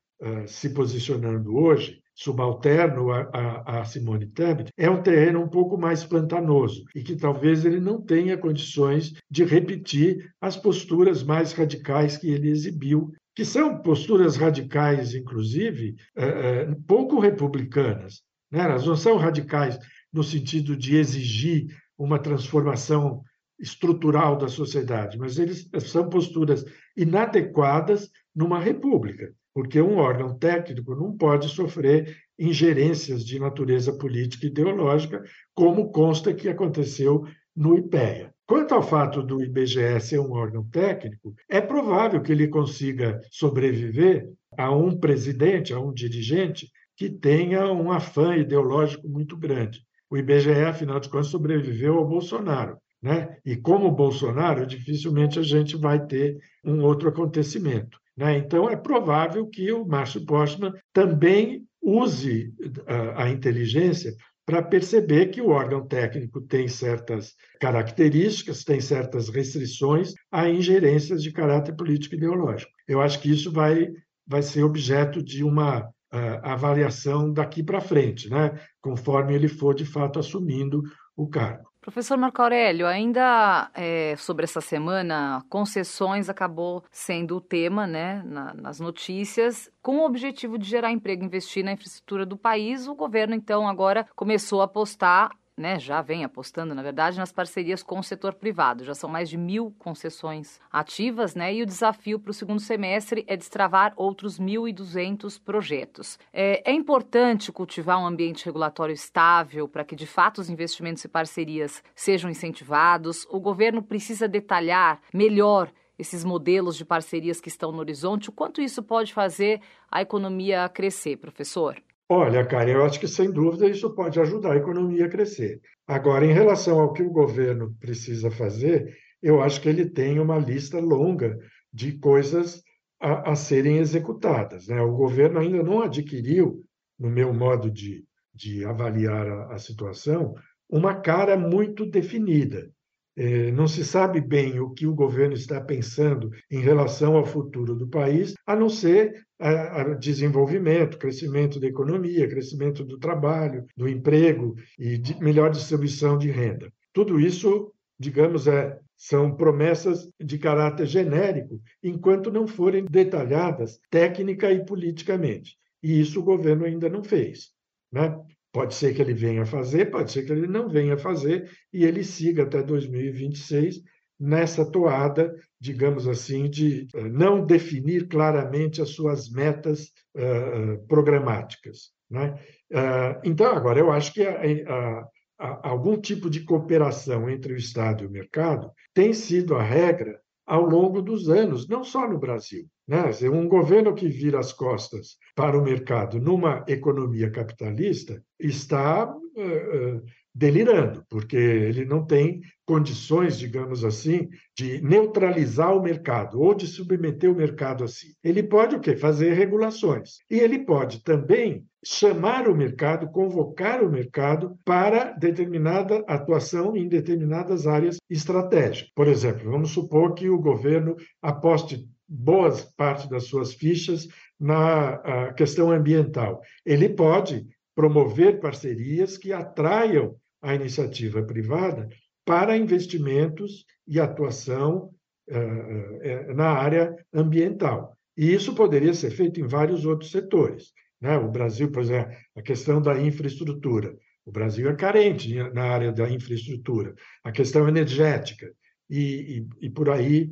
se 0.48 0.70
posicionando 0.70 1.56
hoje, 1.56 2.02
subalterno 2.16 3.12
a, 3.12 3.30
a, 3.34 3.80
a, 3.82 3.86
Simone 3.86 4.26
Tebet, 4.28 4.72
é 4.78 4.90
um 4.90 5.04
terreno 5.04 5.42
um 5.42 5.50
pouco 5.50 5.78
mais 5.78 6.06
pantanoso 6.06 6.86
e 6.96 7.04
que 7.04 7.16
talvez 7.16 7.66
ele 7.66 7.80
não 7.80 8.02
tenha 8.02 8.38
condições 8.38 9.14
de 9.30 9.44
repetir 9.44 10.34
as 10.40 10.56
posturas 10.56 11.22
mais 11.22 11.52
radicais 11.52 12.16
que 12.16 12.30
ele 12.30 12.50
exibiu, 12.50 13.12
que 13.36 13.44
são 13.44 13.82
posturas 13.82 14.38
radicais, 14.38 15.14
inclusive, 15.14 15.96
uh, 16.18 16.72
uh, 16.72 16.82
pouco 16.88 17.20
republicanas. 17.20 18.22
Né? 18.50 18.62
Elas 18.62 18.86
não 18.86 18.96
são 18.96 19.18
radicais 19.18 19.78
no 20.12 20.24
sentido 20.24 20.78
de 20.78 20.96
exigir 20.96 21.68
uma 21.98 22.18
transformação 22.18 23.22
estrutural 23.60 24.38
da 24.38 24.48
sociedade, 24.48 25.18
mas 25.18 25.38
eles 25.38 25.70
são 25.82 26.10
posturas 26.10 26.64
inadequadas 26.96 28.10
numa 28.34 28.60
república, 28.60 29.34
porque 29.56 29.82
um 29.82 29.96
órgão 30.00 30.38
técnico 30.38 30.94
não 30.94 31.16
pode 31.16 31.48
sofrer 31.48 32.18
ingerências 32.38 33.26
de 33.26 33.40
natureza 33.40 33.94
política 33.94 34.46
e 34.46 34.50
ideológica, 34.50 35.24
como 35.54 35.94
consta 35.94 36.34
que 36.34 36.50
aconteceu 36.50 37.26
no 37.56 37.78
IPEA. 37.78 38.34
Quanto 38.46 38.76
ao 38.76 38.84
fato 38.84 39.24
do 39.24 39.42
IBGE 39.42 40.02
ser 40.02 40.20
um 40.20 40.34
órgão 40.34 40.62
técnico, 40.70 41.34
é 41.50 41.62
provável 41.62 42.22
que 42.22 42.34
ele 42.34 42.50
consiga 42.50 43.22
sobreviver 43.32 44.30
a 44.58 44.76
um 44.76 45.00
presidente, 45.00 45.74
a 45.74 45.80
um 45.80 45.94
dirigente 45.94 46.70
que 46.98 47.10
tenha 47.10 47.72
um 47.72 47.94
afã 47.94 48.36
ideológico 48.36 49.08
muito 49.08 49.38
grande. 49.38 49.80
O 50.10 50.18
IBGE, 50.18 50.66
afinal 50.66 51.00
de 51.00 51.10
contas, 51.10 51.28
sobreviveu 51.28 51.98
ao 51.98 52.06
Bolsonaro. 52.06 52.78
Né? 53.06 53.38
E 53.46 53.56
como 53.56 53.92
Bolsonaro, 53.92 54.66
dificilmente 54.66 55.38
a 55.38 55.44
gente 55.44 55.78
vai 55.78 56.04
ter 56.04 56.40
um 56.64 56.82
outro 56.82 57.08
acontecimento. 57.08 58.00
Né? 58.18 58.36
Então, 58.40 58.68
é 58.68 58.76
provável 58.76 59.48
que 59.48 59.72
o 59.72 59.86
Márcio 59.86 60.26
Postman 60.26 60.74
também 60.92 61.68
use 61.80 62.52
a, 62.88 63.26
a 63.26 63.30
inteligência 63.30 64.12
para 64.44 64.64
perceber 64.64 65.28
que 65.28 65.40
o 65.40 65.50
órgão 65.50 65.86
técnico 65.86 66.42
tem 66.42 66.68
certas 66.68 67.36
características, 67.62 68.64
tem 68.64 68.82
certas 68.82 69.30
restrições 69.30 70.16
a 70.32 70.50
ingerências 70.50 71.22
de 71.22 71.32
caráter 71.32 71.76
político 71.76 72.16
ideológico. 72.16 72.72
Eu 72.88 73.02
acho 73.02 73.22
que 73.22 73.30
isso 73.30 73.52
vai, 73.52 73.88
vai 74.26 74.42
ser 74.42 74.64
objeto 74.64 75.22
de 75.22 75.44
uma 75.44 75.82
uh, 75.82 76.42
avaliação 76.42 77.32
daqui 77.32 77.62
para 77.62 77.80
frente, 77.80 78.32
né? 78.32 78.60
conforme 78.82 79.36
ele 79.36 79.48
for 79.48 79.76
de 79.76 79.86
fato 79.86 80.18
assumindo 80.18 80.82
o 81.16 81.28
cargo. 81.28 81.70
Professor 81.86 82.18
Marco 82.18 82.42
Aurélio, 82.42 82.88
ainda 82.88 83.70
é, 83.76 84.16
sobre 84.18 84.44
essa 84.44 84.60
semana, 84.60 85.46
concessões 85.48 86.30
acabou 86.30 86.84
sendo 86.90 87.38
o 87.38 87.40
tema 87.40 87.86
né, 87.86 88.24
na, 88.26 88.56
nas 88.56 88.80
notícias. 88.80 89.70
Com 89.84 90.00
o 90.00 90.06
objetivo 90.08 90.58
de 90.58 90.68
gerar 90.68 90.92
emprego 90.92 91.22
e 91.22 91.28
investir 91.28 91.64
na 91.64 91.74
infraestrutura 91.74 92.26
do 92.26 92.36
país, 92.36 92.88
o 92.88 92.96
governo, 92.96 93.36
então, 93.36 93.68
agora 93.68 94.08
começou 94.16 94.62
a 94.62 94.66
apostar 94.66 95.30
né, 95.58 95.80
já 95.80 96.02
vem 96.02 96.24
apostando, 96.24 96.76
na 96.76 96.84
verdade, 96.84 97.18
nas 97.18 97.32
parcerias 97.32 97.82
com 97.82 98.00
o 98.00 98.04
setor 98.04 98.34
privado. 98.34 98.84
Já 98.84 98.94
são 98.94 99.10
mais 99.10 99.30
de 99.30 99.38
mil 99.38 99.74
concessões 99.80 100.60
ativas, 100.72 101.34
né? 101.34 101.54
E 101.54 101.64
o 101.64 101.66
desafio 101.66 102.20
para 102.20 102.32
o 102.32 102.34
segundo 102.34 102.60
semestre 102.60 103.24
é 103.28 103.38
destravar 103.38 103.94
outros 103.96 104.40
1.200 104.40 105.42
projetos. 105.42 106.20
É, 106.34 106.70
é 106.70 106.74
importante 106.74 107.52
cultivar 107.52 108.00
um 108.00 108.06
ambiente 108.06 108.46
regulatório 108.46 108.94
estável 108.94 109.68
para 109.68 109.86
que, 109.86 109.96
de 109.96 110.06
fato, 110.06 110.40
os 110.40 110.50
investimentos 110.50 111.04
e 111.06 111.08
parcerias 111.08 111.82
sejam 111.96 112.30
incentivados. 112.30 113.26
O 113.30 113.40
governo 113.40 113.82
precisa 113.82 114.28
detalhar 114.28 115.00
melhor 115.14 115.72
esses 115.98 116.26
modelos 116.26 116.76
de 116.76 116.84
parcerias 116.84 117.40
que 117.40 117.48
estão 117.48 117.72
no 117.72 117.80
horizonte. 117.80 118.30
O 118.30 118.34
quanto 118.34 118.62
isso 118.62 118.84
pode 118.84 119.14
fazer 119.14 119.62
a 119.90 120.02
economia 120.02 120.68
crescer, 120.68 121.16
professor? 121.16 121.82
Olha, 122.08 122.46
cara, 122.46 122.70
eu 122.70 122.86
acho 122.86 123.00
que 123.00 123.08
sem 123.08 123.32
dúvida 123.32 123.68
isso 123.68 123.94
pode 123.96 124.20
ajudar 124.20 124.54
a 124.54 124.58
economia 124.58 125.06
a 125.06 125.10
crescer. 125.10 125.60
Agora, 125.88 126.24
em 126.26 126.34
relação 126.34 126.80
ao 126.80 126.94
que 126.94 127.02
o 127.02 127.10
governo 127.10 127.76
precisa 127.80 128.30
fazer, 128.30 128.96
eu 129.22 129.42
acho 129.42 129.60
que 129.60 129.68
ele 129.68 129.90
tem 129.90 130.20
uma 130.20 130.38
lista 130.38 130.80
longa 130.80 131.36
de 131.74 131.98
coisas 131.98 132.62
a, 133.02 133.32
a 133.32 133.36
serem 133.36 133.78
executadas. 133.78 134.68
Né? 134.68 134.80
O 134.82 134.96
governo 134.96 135.40
ainda 135.40 135.64
não 135.64 135.82
adquiriu, 135.82 136.64
no 137.00 137.10
meu 137.10 137.34
modo 137.34 137.72
de, 137.72 138.06
de 138.34 138.64
avaliar 138.64 139.28
a, 139.28 139.56
a 139.56 139.58
situação, 139.58 140.36
uma 140.70 140.94
cara 140.94 141.36
muito 141.36 141.88
definida. 141.88 142.72
É, 143.18 143.50
não 143.52 143.68
se 143.68 143.86
sabe 143.86 144.20
bem 144.20 144.60
o 144.60 144.72
que 144.72 144.86
o 144.86 144.94
governo 144.94 145.34
está 145.34 145.62
pensando 145.62 146.30
em 146.52 146.60
relação 146.60 147.16
ao 147.16 147.26
futuro 147.26 147.74
do 147.74 147.88
país, 147.88 148.34
a 148.46 148.56
não 148.56 148.70
ser 148.70 149.26
a 149.40 149.94
desenvolvimento, 149.96 150.98
crescimento 150.98 151.60
da 151.60 151.68
economia, 151.68 152.28
crescimento 152.28 152.84
do 152.84 152.98
trabalho, 152.98 153.66
do 153.76 153.88
emprego 153.88 154.56
e 154.80 154.98
de 154.98 155.18
melhor 155.22 155.50
distribuição 155.50 156.18
de 156.18 156.30
renda. 156.32 156.72
Tudo 156.94 157.20
isso, 157.20 157.72
digamos, 158.00 158.48
é, 158.48 158.80
são 158.98 159.36
promessas 159.36 160.10
de 160.22 160.38
caráter 160.38 160.86
genérico, 160.86 161.62
enquanto 161.84 162.32
não 162.32 162.48
forem 162.48 162.86
detalhadas 162.86 163.80
técnica 163.90 164.52
e 164.52 164.66
politicamente. 164.66 165.58
E 165.84 166.00
isso 166.00 166.20
o 166.20 166.24
governo 166.24 166.66
ainda 166.66 166.90
não 166.90 167.04
fez. 167.04 167.52
Né? 167.92 168.18
Pode 168.56 168.74
ser 168.74 168.96
que 168.96 169.02
ele 169.02 169.14
venha 169.14 169.42
a 169.42 169.46
fazer, 169.46 169.92
pode 169.92 170.14
ser 170.14 170.24
que 170.24 170.32
ele 170.32 170.48
não 170.48 170.70
venha 170.70 170.94
a 170.94 170.98
fazer 170.98 171.52
e 171.74 171.84
ele 171.84 172.06
siga 172.06 172.44
até 172.44 172.64
2026 172.64 173.82
nessa 174.18 174.64
toada, 174.64 175.36
digamos 175.60 176.08
assim, 176.08 176.50
de 176.50 176.88
eh, 176.96 177.04
não 177.10 177.46
definir 177.46 178.08
claramente 178.08 178.82
as 178.82 178.92
suas 178.92 179.30
metas 179.30 179.92
uh, 180.16 180.88
programáticas. 180.88 181.90
Né? 182.10 182.40
Uh, 182.72 183.20
então, 183.26 183.54
agora, 183.54 183.78
eu 183.78 183.92
acho 183.92 184.14
que 184.14 184.24
a, 184.24 184.40
a, 184.40 185.08
a, 185.38 185.68
algum 185.68 186.00
tipo 186.00 186.30
de 186.30 186.46
cooperação 186.46 187.30
entre 187.30 187.52
o 187.52 187.58
Estado 187.58 188.06
e 188.06 188.08
o 188.08 188.12
mercado 188.12 188.72
tem 188.94 189.12
sido 189.12 189.56
a 189.56 189.62
regra 189.62 190.18
ao 190.46 190.64
longo 190.64 191.02
dos 191.02 191.30
anos, 191.30 191.68
não 191.68 191.84
só 191.84 192.08
no 192.08 192.20
Brasil. 192.20 192.66
Né? 192.88 193.04
Um 193.32 193.48
governo 193.48 193.96
que 193.96 194.08
vira 194.08 194.40
as 194.40 194.54
costas 194.54 195.18
para 195.36 195.58
o 195.58 195.64
mercado 195.64 196.20
numa 196.20 196.64
economia 196.68 197.32
capitalista 197.32 198.24
está 198.40 199.12
uh, 199.12 199.98
uh, 199.98 200.04
delirando, 200.36 201.02
porque 201.10 201.38
ele 201.38 201.86
não 201.86 202.06
tem 202.06 202.42
condições, 202.66 203.38
digamos 203.38 203.86
assim, 203.86 204.28
de 204.58 204.82
neutralizar 204.82 205.74
o 205.74 205.82
mercado 205.82 206.42
ou 206.42 206.54
de 206.54 206.68
submeter 206.68 207.32
o 207.32 207.36
mercado 207.36 207.86
assim. 207.86 208.08
Ele 208.22 208.44
pode 208.44 208.76
o 208.76 208.80
quê? 208.82 208.98
Fazer 208.98 209.34
regulações. 209.34 210.18
E 210.30 210.38
ele 210.38 210.60
pode 210.60 211.02
também 211.04 211.64
chamar 211.86 212.50
o 212.50 212.56
mercado, 212.56 213.08
convocar 213.12 213.82
o 213.82 213.90
mercado 213.90 214.58
para 214.66 215.12
determinada 215.12 216.04
atuação 216.08 216.76
em 216.76 216.90
determinadas 216.90 217.66
áreas 217.66 217.98
estratégicas. 218.10 218.92
Por 218.94 219.08
exemplo, 219.08 219.50
vamos 219.50 219.70
supor 219.70 220.16
que 220.16 220.30
o 220.30 220.40
governo 220.40 220.98
aposte 221.22 221.88
boas 222.08 222.62
parte 222.76 223.10
das 223.10 223.26
suas 223.26 223.54
fichas 223.54 224.08
na 224.40 225.34
questão 225.38 225.72
ambiental. 225.72 226.42
Ele 226.66 226.90
pode 226.90 227.48
promover 227.74 228.40
parcerias 228.40 229.18
que 229.18 229.32
atraiam 229.32 230.16
a 230.46 230.54
iniciativa 230.54 231.24
privada 231.24 231.90
para 232.24 232.56
investimentos 232.56 233.66
e 233.88 234.00
atuação 234.00 234.92
uh, 235.30 236.34
na 236.36 236.50
área 236.50 236.96
ambiental. 237.12 237.98
E 238.16 238.32
isso 238.32 238.54
poderia 238.54 238.94
ser 238.94 239.10
feito 239.10 239.40
em 239.40 239.48
vários 239.48 239.86
outros 239.86 240.12
setores. 240.12 240.72
Né? 241.02 241.18
O 241.18 241.30
Brasil, 241.32 241.72
por 241.72 241.82
exemplo, 241.82 242.16
a 242.36 242.42
questão 242.44 242.80
da 242.80 243.00
infraestrutura. 243.02 243.98
O 244.24 244.32
Brasil 244.32 244.70
é 244.70 244.76
carente 244.76 245.34
na 245.52 245.64
área 245.64 245.92
da 245.92 246.10
infraestrutura. 246.10 246.94
A 247.24 247.32
questão 247.32 247.68
energética. 247.68 248.52
E, 248.88 249.46
e, 249.62 249.66
e 249.66 249.70
por 249.70 249.90
aí 249.90 250.30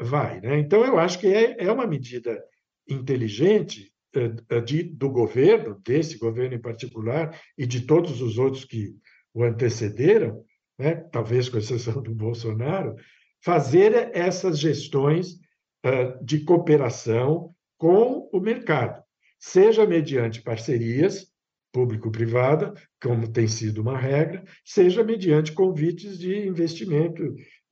vai. 0.00 0.40
Né? 0.40 0.58
Então, 0.58 0.84
eu 0.84 0.98
acho 0.98 1.18
que 1.18 1.26
é, 1.26 1.56
é 1.58 1.72
uma 1.72 1.86
medida 1.86 2.42
inteligente 2.88 3.92
de, 4.64 4.82
do 4.82 5.10
governo, 5.10 5.80
desse 5.84 6.18
governo 6.18 6.54
em 6.54 6.60
particular, 6.60 7.38
e 7.56 7.66
de 7.66 7.82
todos 7.82 8.22
os 8.22 8.38
outros 8.38 8.64
que 8.64 8.94
o 9.38 9.44
antecederam, 9.44 10.44
né? 10.76 10.96
talvez 11.12 11.48
com 11.48 11.58
exceção 11.58 12.02
do 12.02 12.12
Bolsonaro, 12.12 12.96
fazer 13.40 14.10
essas 14.12 14.58
gestões 14.58 15.34
uh, 15.86 16.24
de 16.24 16.40
cooperação 16.40 17.54
com 17.78 18.28
o 18.32 18.40
mercado, 18.40 19.00
seja 19.38 19.86
mediante 19.86 20.42
parcerias 20.42 21.28
público-privada, 21.72 22.74
como 23.00 23.30
tem 23.30 23.46
sido 23.46 23.80
uma 23.80 23.96
regra, 23.96 24.42
seja 24.64 25.04
mediante 25.04 25.52
convites 25.52 26.18
de 26.18 26.48
investimento 26.48 27.22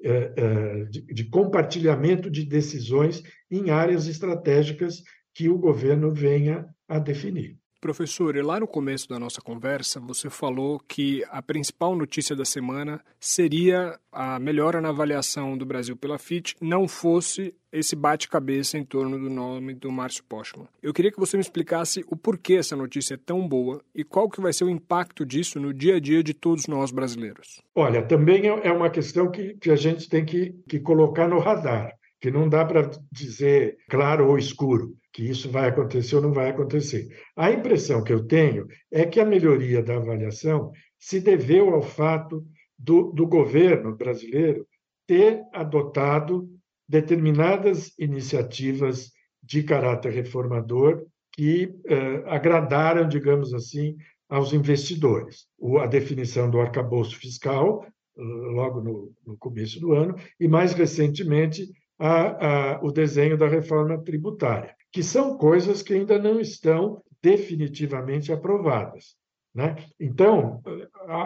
é, 0.05 0.33
é, 0.37 0.85
de 0.85 1.25
compartilhamento 1.25 2.31
de 2.31 2.45
decisões 2.45 3.23
em 3.51 3.71
áreas 3.71 4.07
estratégicas 4.07 5.03
que 5.35 5.49
o 5.49 5.59
governo 5.59 6.13
venha 6.13 6.67
a 6.87 6.99
definir. 7.01 7.59
Professor, 7.81 8.35
e 8.37 8.43
lá 8.43 8.59
no 8.59 8.67
começo 8.67 9.09
da 9.09 9.19
nossa 9.19 9.41
conversa, 9.41 10.01
você 10.01 10.31
falou 10.31 10.81
que 10.89 11.23
a 11.31 11.43
principal 11.43 11.95
notícia 11.95 12.35
da 12.35 12.45
semana 12.45 13.01
seria 13.21 13.99
a 14.11 14.39
melhora 14.39 14.81
na 14.81 14.89
avaliação 14.89 15.59
do 15.59 15.67
Brasil 15.67 15.95
pela 15.97 16.19
FIT, 16.19 16.57
não 16.61 16.89
fosse 16.89 17.55
esse 17.71 17.95
bate-cabeça 17.95 18.79
em 18.79 18.85
torno 18.85 19.19
do 19.19 19.29
nome 19.29 19.75
do 19.75 19.93
Márcio 19.93 20.25
Postman. 20.25 20.67
Eu 20.83 20.95
queria 20.95 21.13
que 21.13 21.21
você 21.21 21.37
me 21.37 21.43
explicasse 21.43 22.03
o 22.09 22.17
porquê 22.17 22.55
essa 22.55 22.75
notícia 22.75 23.15
é 23.15 23.19
tão 23.19 23.47
boa 23.47 23.83
e 23.95 24.03
qual 24.03 24.31
que 24.31 24.41
vai 24.41 24.53
ser 24.53 24.65
o 24.65 24.71
impacto 24.71 25.27
disso 25.27 25.61
no 25.61 25.75
dia 25.75 25.97
a 25.97 26.01
dia 26.01 26.23
de 26.23 26.33
todos 26.33 26.67
nós 26.67 26.91
brasileiros. 26.91 27.61
Olha, 27.75 28.03
também 28.03 28.49
é, 28.49 28.69
é 28.69 28.73
uma 28.73 28.89
questão 28.89 29.31
que, 29.31 29.55
que 29.55 29.71
a 29.71 29.77
gente 29.77 30.09
tem 30.09 30.25
que, 30.25 30.55
que 30.67 30.81
colocar 30.81 31.29
no 31.29 31.39
radar, 31.39 31.93
que 32.21 32.31
não 32.31 32.49
dá 32.49 32.65
para 32.65 32.91
dizer 33.13 33.77
claro 33.89 34.29
ou 34.29 34.39
escuro 34.39 34.97
que 35.17 35.27
isso 35.27 35.51
vai 35.51 35.71
acontecer 35.71 36.15
ou 36.15 36.21
não 36.21 36.31
vai 36.31 36.51
acontecer. 36.51 37.09
A 37.35 37.51
impressão 37.51 38.05
que 38.05 38.13
eu 38.13 38.27
tenho 38.27 38.67
é 38.93 39.07
que 39.07 39.19
a 39.19 39.25
melhoria 39.25 39.83
da 39.83 39.97
avaliação 39.97 40.73
se 40.99 41.21
deveu 41.21 41.75
ao 41.75 41.81
fato 41.81 42.45
do, 42.79 43.13
do 43.13 43.27
governo 43.27 43.97
brasileiro 43.97 44.69
ter 45.07 45.43
adotado 45.55 46.47
determinadas 46.87 47.99
iniciativas 47.99 49.11
de 49.43 49.63
caráter 49.63 50.13
reformador 50.13 51.07
que 51.33 51.75
eh, 51.87 52.23
agradaram, 52.27 53.09
digamos 53.09 53.55
assim, 53.55 53.97
aos 54.29 54.53
investidores. 54.53 55.47
O, 55.59 55.79
a 55.79 55.87
definição 55.87 56.51
do 56.51 56.61
arcabouço 56.61 57.17
fiscal, 57.17 57.87
logo 58.15 58.83
no, 58.83 59.13
no 59.27 59.35
começo 59.39 59.81
do 59.81 59.95
ano, 59.95 60.15
e 60.39 60.47
mais 60.47 60.75
recentemente 60.75 61.67
a, 61.99 62.75
a, 62.75 62.85
o 62.85 62.91
desenho 62.91 63.37
da 63.37 63.49
reforma 63.49 64.03
tributária, 64.03 64.75
que 64.93 65.03
são 65.03 65.37
coisas 65.37 65.83
que 65.83 65.95
ainda 65.95 66.19
não 66.19 66.41
estão 66.41 67.03
definitivamente 67.23 68.33
aprovadas. 68.33 69.17
Né? 69.57 69.75
Então, 69.99 70.63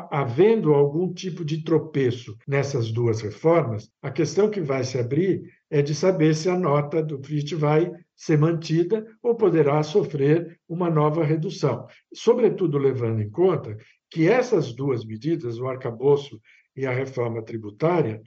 havendo 0.08 0.72
algum 0.72 1.12
tipo 1.12 1.44
de 1.44 1.64
tropeço 1.64 2.36
nessas 2.46 2.92
duas 2.92 3.20
reformas, 3.20 3.90
a 4.00 4.08
questão 4.08 4.48
que 4.48 4.60
vai 4.60 4.84
se 4.84 4.96
abrir 4.96 5.42
é 5.68 5.82
de 5.82 5.92
saber 5.96 6.36
se 6.36 6.48
a 6.48 6.56
nota 6.56 7.02
do 7.02 7.20
FIT 7.20 7.56
vai 7.56 7.90
ser 8.14 8.38
mantida 8.38 9.04
ou 9.20 9.34
poderá 9.34 9.82
sofrer 9.82 10.60
uma 10.68 10.88
nova 10.88 11.24
redução. 11.24 11.88
Sobretudo 12.14 12.78
levando 12.78 13.20
em 13.20 13.28
conta 13.28 13.76
que 14.08 14.28
essas 14.28 14.72
duas 14.72 15.04
medidas, 15.04 15.58
o 15.58 15.66
arcabouço 15.66 16.40
e 16.76 16.86
a 16.86 16.92
reforma 16.92 17.42
tributária, 17.42 18.22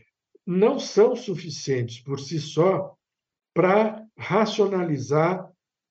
não 0.46 0.80
são 0.80 1.16
suficientes 1.16 2.00
por 2.00 2.20
si 2.20 2.40
só 2.40 2.96
para 3.54 4.04
racionalizar 4.18 5.48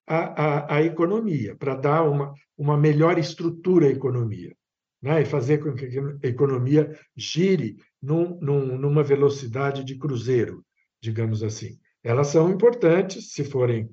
a, 0.06 0.16
a, 0.16 0.76
a 0.76 0.82
economia, 0.82 1.56
para 1.56 1.74
dar 1.74 2.02
uma, 2.02 2.34
uma 2.56 2.76
melhor 2.76 3.18
estrutura 3.18 3.86
à 3.86 3.90
economia, 3.90 4.54
né? 5.00 5.22
e 5.22 5.24
fazer 5.24 5.58
com 5.58 5.74
que 5.74 5.86
a 5.86 6.26
economia 6.26 6.98
gire 7.16 7.76
num, 8.00 8.38
num, 8.40 8.76
numa 8.76 9.02
velocidade 9.02 9.84
de 9.84 9.96
cruzeiro, 9.96 10.64
digamos 11.00 11.42
assim. 11.42 11.78
Elas 12.02 12.28
são 12.28 12.50
importantes 12.50 13.32
se 13.32 13.44
forem 13.44 13.88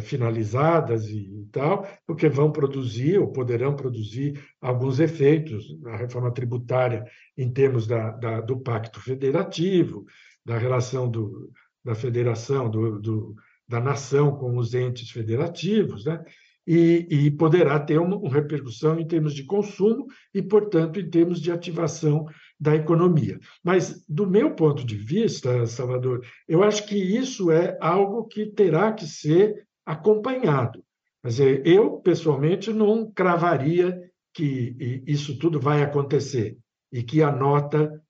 finalizadas 0.00 1.08
e, 1.08 1.18
e, 1.18 1.48
tal, 1.50 1.88
porque 2.06 2.28
vão 2.28 2.52
produzir 2.52 3.18
ou 3.18 3.32
poderão 3.32 3.74
produzir 3.74 4.40
alguns 4.60 5.00
efeitos 5.00 5.80
na 5.80 5.96
reforma 5.96 6.30
tributária 6.32 7.04
em 7.36 7.50
termos 7.52 7.86
da, 7.86 8.10
da, 8.10 8.40
do 8.40 8.60
pacto 8.60 9.00
federativo, 9.00 10.04
da 10.44 10.58
relação 10.58 11.10
do, 11.10 11.50
da 11.84 11.94
federação, 11.94 12.70
do, 12.70 13.00
do 13.00 13.34
da 13.70 13.80
nação 13.80 14.34
com 14.36 14.56
os 14.56 14.74
entes 14.74 15.10
federativos, 15.10 16.04
né? 16.04 16.24
E, 16.66 17.06
e, 17.08 17.30
poderá 17.30 17.78
ter 17.80 17.98
uma, 17.98 18.16
uma, 18.16 18.32
repercussão 18.32 18.98
em 18.98 19.06
termos 19.06 19.32
de 19.32 19.44
consumo 19.44 20.06
e, 20.34 20.42
portanto, 20.42 21.00
em 21.00 21.08
termos 21.08 21.40
de 21.40 21.50
ativação 21.50 22.26
da 22.58 22.74
economia. 22.76 23.38
Mas, 23.64 24.04
do 24.08 24.28
meu 24.28 24.54
ponto 24.54 24.84
de 24.84 24.94
vista, 24.96 25.66
Salvador, 25.66 26.24
eu 26.46 26.62
acho 26.62 26.86
que 26.86 26.96
isso 26.96 27.50
é 27.50 27.78
algo 27.80 28.24
que 28.26 28.46
terá 28.46 28.92
que 28.92 29.06
ser 29.06 29.66
acompanhado. 29.84 30.84
Mas 31.22 31.38
eu, 31.38 31.98
pessoalmente, 31.98 32.72
não 32.72 33.10
cravaria 33.10 34.10
que 34.32 35.02
isso 35.06 35.38
tudo 35.38 35.60
vai 35.60 35.82
acontecer 35.82 36.56
e 36.90 37.02
que 37.02 37.22
a 37.22 37.30
nota 37.30 38.02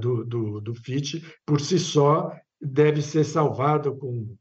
do, 0.00 0.24
do, 0.24 0.60
do 0.60 0.74
FIT, 0.74 1.22
por 1.44 1.60
si 1.60 1.78
só, 1.78 2.32
deve 2.58 3.02
ser 3.02 3.24
salvada 3.24 3.90
com 3.90 4.34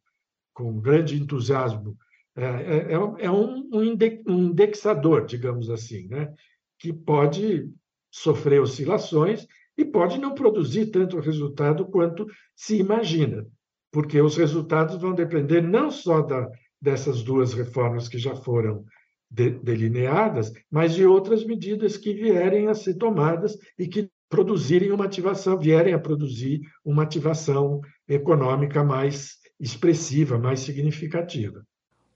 com 0.56 0.80
grande 0.80 1.22
entusiasmo, 1.22 1.98
é, 2.36 2.46
é, 2.46 2.78
é, 2.94 3.26
é 3.26 3.32
um, 3.32 3.70
um 3.72 3.84
indexador, 4.32 5.26
digamos 5.26 5.70
assim, 5.70 6.08
né? 6.08 6.34
que 6.80 6.92
pode 6.92 7.70
sofrer 8.10 8.62
oscilações 8.62 9.46
e 9.78 9.84
pode 9.84 10.18
não 10.18 10.34
produzir 10.34 10.88
tanto 10.88 11.20
resultado 11.20 11.86
quanto 11.86 12.26
se 12.56 12.78
imagina, 12.78 13.46
porque 13.92 14.20
os 14.22 14.38
resultados 14.38 14.96
vão 14.96 15.14
depender 15.14 15.62
não 15.62 15.92
só 15.92 16.22
da, 16.22 16.50
dessas 16.86 17.24
duas 17.24 17.52
reformas 17.52 18.08
que 18.08 18.20
já 18.20 18.36
foram 18.36 18.86
de, 19.28 19.50
delineadas, 19.50 20.54
mas 20.70 20.94
de 20.94 21.04
outras 21.04 21.44
medidas 21.44 21.98
que 21.98 22.14
vierem 22.14 22.68
a 22.68 22.76
ser 22.76 22.94
tomadas 22.94 23.58
e 23.78 23.88
que 23.88 24.08
produzirem 24.30 24.92
uma 24.92 25.06
ativação, 25.06 25.58
vierem 25.58 25.96
a 25.96 26.00
produzir 26.00 26.62
uma 26.84 27.02
ativação 27.02 27.82
econômica 28.08 28.84
mais 28.84 29.38
expressiva, 29.60 30.38
mais 30.38 30.60
significativa. 30.60 31.66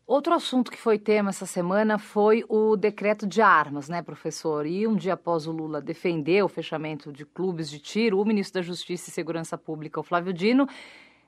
Outro 0.05 0.33
assunto 0.33 0.71
que 0.71 0.77
foi 0.77 0.99
tema 0.99 1.29
essa 1.29 1.45
semana 1.45 1.97
foi 1.97 2.43
o 2.47 2.75
decreto 2.75 3.25
de 3.25 3.41
armas, 3.41 3.89
né, 3.89 4.01
professor? 4.03 4.65
E 4.67 4.85
um 4.87 4.95
dia 4.95 5.13
após 5.13 5.47
o 5.47 5.51
Lula 5.51 5.81
defender 5.81 6.43
o 6.43 6.47
fechamento 6.47 7.11
de 7.11 7.25
clubes 7.25 7.69
de 7.69 7.79
tiro, 7.79 8.19
o 8.19 8.25
ministro 8.25 8.59
da 8.59 8.65
Justiça 8.65 9.09
e 9.09 9.13
Segurança 9.13 9.57
Pública, 9.57 9.99
o 9.99 10.03
Flávio 10.03 10.33
Dino, 10.33 10.67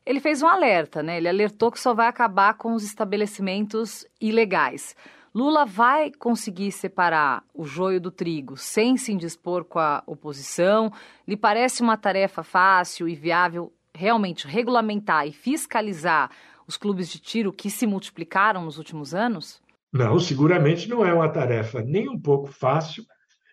ele 0.06 0.20
fez 0.20 0.42
um 0.42 0.48
alerta, 0.48 1.04
né? 1.04 1.18
Ele 1.18 1.28
alertou 1.30 1.72
que 1.72 1.80
só 1.80 1.94
vai 1.94 2.08
acabar 2.08 2.56
com 2.56 2.74
os 2.74 2.84
estabelecimentos 2.84 4.06
ilegais. 4.20 4.96
Lula 5.34 5.66
vai 5.66 6.12
conseguir 6.12 6.72
separar 6.72 7.44
o 7.54 7.64
joio 7.64 8.02
do 8.02 8.12
trigo 8.12 8.58
sem 8.58 8.98
se 8.98 9.14
indispor 9.14 9.64
com 9.64 9.80
a 9.80 10.04
oposição? 10.06 10.92
Lhe 11.26 11.38
parece 11.38 11.82
uma 11.82 11.96
tarefa 11.96 12.44
fácil 12.44 13.08
e 13.08 13.16
viável 13.16 13.72
realmente 13.96 14.48
regulamentar 14.48 15.28
e 15.28 15.32
fiscalizar 15.32 16.30
os 16.68 16.76
clubes 16.76 17.10
de 17.10 17.20
tiro 17.20 17.54
que 17.54 17.70
se 17.70 17.88
multiplicaram 17.88 18.66
nos 18.66 18.78
últimos 18.78 19.14
anos? 19.14 19.62
Não, 19.94 20.20
seguramente 20.20 20.90
não 20.90 21.06
é 21.06 21.14
uma 21.14 21.30
tarefa 21.30 21.82
nem 21.82 22.10
um 22.10 22.20
pouco 22.20 22.48
fácil 22.48 23.06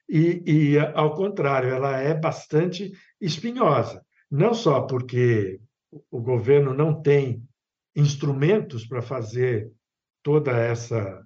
e, 0.09 0.43
e 0.47 0.79
ao 0.79 1.15
contrário, 1.15 1.69
ela 1.69 1.99
é 1.99 2.15
bastante 2.15 2.93
espinhosa. 3.21 4.03
Não 4.31 4.55
só 4.55 4.83
porque 4.83 5.61
o 6.11 6.21
governo 6.21 6.75
não 6.75 7.01
tem 7.01 7.43
instrumentos 7.97 8.87
para 8.87 9.03
fazer 9.03 9.71
toda 10.23 10.53
essa 10.53 11.25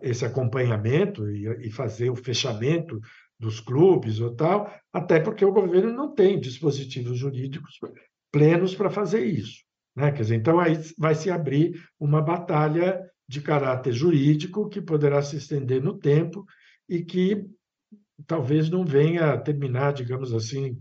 esse 0.00 0.24
acompanhamento 0.24 1.28
e, 1.28 1.66
e 1.66 1.70
fazer 1.70 2.08
o 2.08 2.14
fechamento 2.14 3.00
dos 3.38 3.58
clubes 3.58 4.20
ou 4.20 4.32
tal, 4.32 4.72
até 4.92 5.18
porque 5.18 5.44
o 5.44 5.52
governo 5.52 5.92
não 5.92 6.14
tem 6.14 6.38
dispositivos 6.38 7.18
jurídicos 7.18 7.80
plenos 8.30 8.74
para 8.76 8.90
fazer 8.90 9.24
isso. 9.24 9.64
Né? 9.96 10.12
Quer 10.12 10.22
dizer, 10.22 10.36
então, 10.36 10.60
aí 10.60 10.78
vai 10.96 11.14
se 11.14 11.30
abrir 11.30 11.82
uma 11.98 12.22
batalha 12.22 13.02
de 13.28 13.40
caráter 13.40 13.92
jurídico 13.92 14.68
que 14.68 14.80
poderá 14.80 15.20
se 15.22 15.36
estender 15.36 15.82
no 15.82 15.98
tempo 15.98 16.44
e 16.88 17.02
que 17.02 17.44
talvez 18.26 18.70
não 18.70 18.84
venha 18.84 19.32
a 19.32 19.38
terminar, 19.38 19.92
digamos 19.92 20.32
assim, 20.32 20.78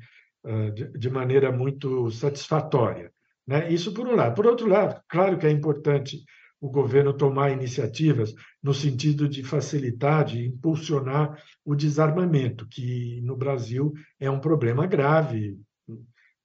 de 0.98 1.10
maneira 1.10 1.52
muito 1.52 2.10
satisfatória. 2.12 3.12
Né? 3.46 3.72
Isso 3.72 3.94
por 3.94 4.08
um 4.08 4.16
lado. 4.16 4.36
Por 4.36 4.48
outro 4.48 4.68
lado, 4.68 5.02
claro 5.08 5.38
que 5.38 5.46
é 5.46 5.52
importante 5.52 6.24
o 6.60 6.70
governo 6.70 7.12
tomar 7.12 7.52
iniciativas 7.52 8.34
no 8.62 8.74
sentido 8.74 9.28
de 9.28 9.44
facilitar, 9.44 10.26
de 10.26 10.46
impulsionar 10.46 11.42
o 11.66 11.76
desarmamento, 11.76 12.68
que 12.68 13.20
no 13.22 13.36
Brasil 13.36 13.92
é 14.20 14.30
um 14.30 14.40
problema 14.40 14.86
grave, 14.86 15.58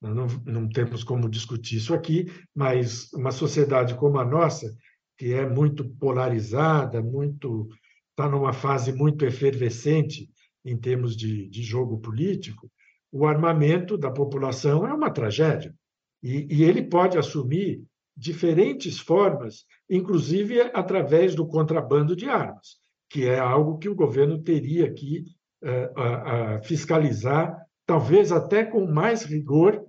não, 0.01 0.27
não 0.45 0.69
temos 0.69 1.03
como 1.03 1.29
discutir 1.29 1.77
isso 1.77 1.93
aqui, 1.93 2.25
mas 2.53 3.11
uma 3.13 3.31
sociedade 3.31 3.95
como 3.95 4.19
a 4.19 4.25
nossa, 4.25 4.75
que 5.17 5.33
é 5.33 5.47
muito 5.47 5.87
polarizada, 5.87 7.01
muito 7.01 7.69
está 8.09 8.27
numa 8.27 8.51
fase 8.51 8.91
muito 8.91 9.23
efervescente 9.25 10.27
em 10.65 10.75
termos 10.75 11.15
de, 11.15 11.47
de 11.47 11.61
jogo 11.61 11.99
político, 11.99 12.71
o 13.11 13.25
armamento 13.25 13.97
da 13.97 14.11
população 14.11 14.85
é 14.87 14.93
uma 14.93 15.09
tragédia. 15.09 15.73
E, 16.21 16.47
e, 16.49 16.63
ele 16.63 16.83
pode 16.83 17.17
assumir 17.17 17.83
diferentes 18.15 18.99
formas, 18.99 19.65
inclusive 19.89 20.59
através 20.73 21.35
do 21.35 21.47
contrabando 21.47 22.15
de 22.15 22.27
armas, 22.27 22.77
que 23.09 23.27
é 23.27 23.39
algo 23.39 23.77
que 23.77 23.87
o 23.87 23.95
governo 23.95 24.41
teria 24.41 24.91
que 24.91 25.23
uh, 25.63 26.57
uh, 26.57 26.63
fiscalizar 26.63 27.55
talvez 27.85 28.31
até 28.31 28.65
com 28.65 28.85
mais 28.85 29.23
rigor 29.23 29.85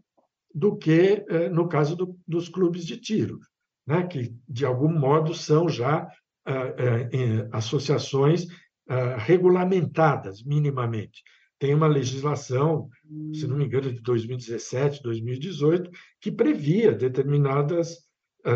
do 0.55 0.77
que 0.77 1.25
eh, 1.29 1.49
no 1.51 1.69
caso 1.69 1.97
do, 1.97 2.17
dos 2.27 2.49
clubes 2.49 2.87
de 2.87 2.97
tiro, 2.97 3.39
né? 3.87 4.07
que, 4.07 4.35
de 4.49 4.65
algum 4.65 4.89
modo, 4.89 5.35
são 5.35 5.69
já 5.69 6.09
eh, 6.47 7.49
associações 7.53 8.47
regulamentadas 9.19 10.43
minimamente. 10.43 11.23
Tem 11.59 11.75
uma 11.75 11.89
legislação, 11.89 12.89
se 13.35 13.47
não 13.47 13.57
me 13.57 13.65
engano, 13.65 13.93
de 13.93 14.01
2017, 14.01 15.03
2018, 15.03 15.91
que 16.21 16.31
previa 16.31 16.93
determinadas 16.93 17.99
ah, 18.45 18.53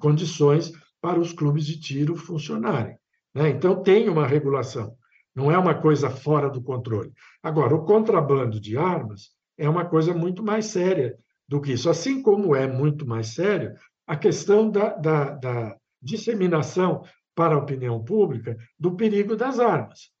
condições 0.00 0.72
para 1.00 1.20
os 1.20 1.32
clubes 1.32 1.66
de 1.66 1.78
tiro 1.78 2.16
funcionarem. 2.16 2.96
Né? 3.34 3.50
Então, 3.50 3.82
tem 3.82 4.08
uma 4.08 4.26
regulação. 4.26 4.96
Não 5.34 5.50
é 5.50 5.58
uma 5.58 5.74
coisa 5.74 6.10
fora 6.10 6.48
do 6.48 6.62
controle. 6.62 7.12
Agora, 7.42 7.74
o 7.74 7.84
contrabando 7.84 8.60
de 8.60 8.76
armas 8.76 9.30
é 9.58 9.68
uma 9.68 9.84
coisa 9.84 10.14
muito 10.14 10.42
mais 10.42 10.66
séria 10.66 11.16
do 11.48 11.60
que 11.60 11.72
isso. 11.72 11.88
Assim 11.90 12.22
como 12.22 12.54
é 12.54 12.66
muito 12.66 13.06
mais 13.06 13.28
sério 13.28 13.74
a 14.06 14.16
questão 14.16 14.70
da, 14.70 14.94
da, 14.94 15.30
da 15.30 15.76
disseminação 16.00 17.02
para 17.34 17.54
a 17.54 17.58
opinião 17.58 18.02
pública 18.04 18.56
do 18.78 18.94
perigo 18.94 19.36
das 19.36 19.58
armas. 19.58 20.11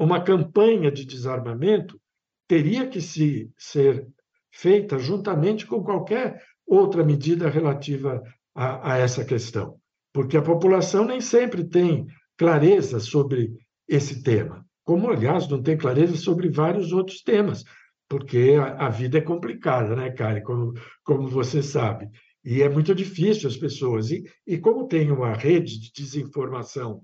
Uma 0.00 0.22
campanha 0.22 0.90
de 0.90 1.04
desarmamento 1.04 2.00
teria 2.48 2.88
que 2.88 3.00
se, 3.00 3.50
ser 3.56 4.06
feita 4.52 4.98
juntamente 4.98 5.66
com 5.66 5.82
qualquer 5.82 6.42
outra 6.66 7.04
medida 7.04 7.48
relativa 7.48 8.22
a, 8.54 8.94
a 8.94 8.98
essa 8.98 9.24
questão, 9.24 9.76
porque 10.12 10.36
a 10.36 10.42
população 10.42 11.04
nem 11.04 11.20
sempre 11.20 11.64
tem 11.64 12.06
clareza 12.36 12.98
sobre 12.98 13.52
esse 13.86 14.22
tema, 14.22 14.66
como, 14.84 15.10
aliás, 15.10 15.46
não 15.48 15.62
tem 15.62 15.76
clareza 15.76 16.16
sobre 16.16 16.48
vários 16.48 16.92
outros 16.92 17.22
temas, 17.22 17.62
porque 18.08 18.56
a, 18.58 18.86
a 18.86 18.88
vida 18.88 19.18
é 19.18 19.20
complicada, 19.20 19.94
né, 19.94 20.10
Karen, 20.10 20.42
como, 20.42 20.72
como 21.04 21.28
você 21.28 21.62
sabe. 21.62 22.08
E 22.44 22.62
é 22.62 22.68
muito 22.68 22.94
difícil 22.94 23.48
as 23.48 23.56
pessoas. 23.56 24.10
E, 24.10 24.24
e 24.46 24.56
como 24.56 24.88
tem 24.88 25.10
uma 25.10 25.34
rede 25.34 25.78
de 25.78 25.92
desinformação 25.92 27.02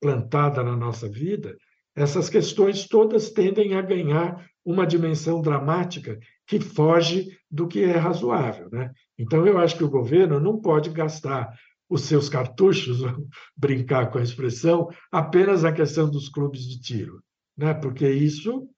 plantada 0.00 0.62
na 0.64 0.76
nossa 0.76 1.08
vida, 1.08 1.56
essas 1.94 2.28
questões 2.28 2.86
todas 2.86 3.30
tendem 3.30 3.74
a 3.74 3.82
ganhar 3.82 4.48
uma 4.64 4.86
dimensão 4.86 5.40
dramática 5.40 6.18
que 6.46 6.60
foge 6.60 7.36
do 7.50 7.66
que 7.66 7.82
é 7.82 7.96
razoável. 7.96 8.68
Né? 8.70 8.90
Então, 9.18 9.46
eu 9.46 9.58
acho 9.58 9.76
que 9.76 9.84
o 9.84 9.90
governo 9.90 10.38
não 10.38 10.60
pode 10.60 10.90
gastar 10.90 11.52
os 11.88 12.02
seus 12.02 12.28
cartuchos, 12.28 13.00
brincar 13.56 14.10
com 14.10 14.18
a 14.18 14.22
expressão, 14.22 14.88
apenas 15.10 15.62
na 15.62 15.72
questão 15.72 16.08
dos 16.08 16.28
clubes 16.28 16.62
de 16.62 16.80
tiro, 16.80 17.22
né? 17.56 17.74
porque 17.74 18.08
isso 18.08 18.68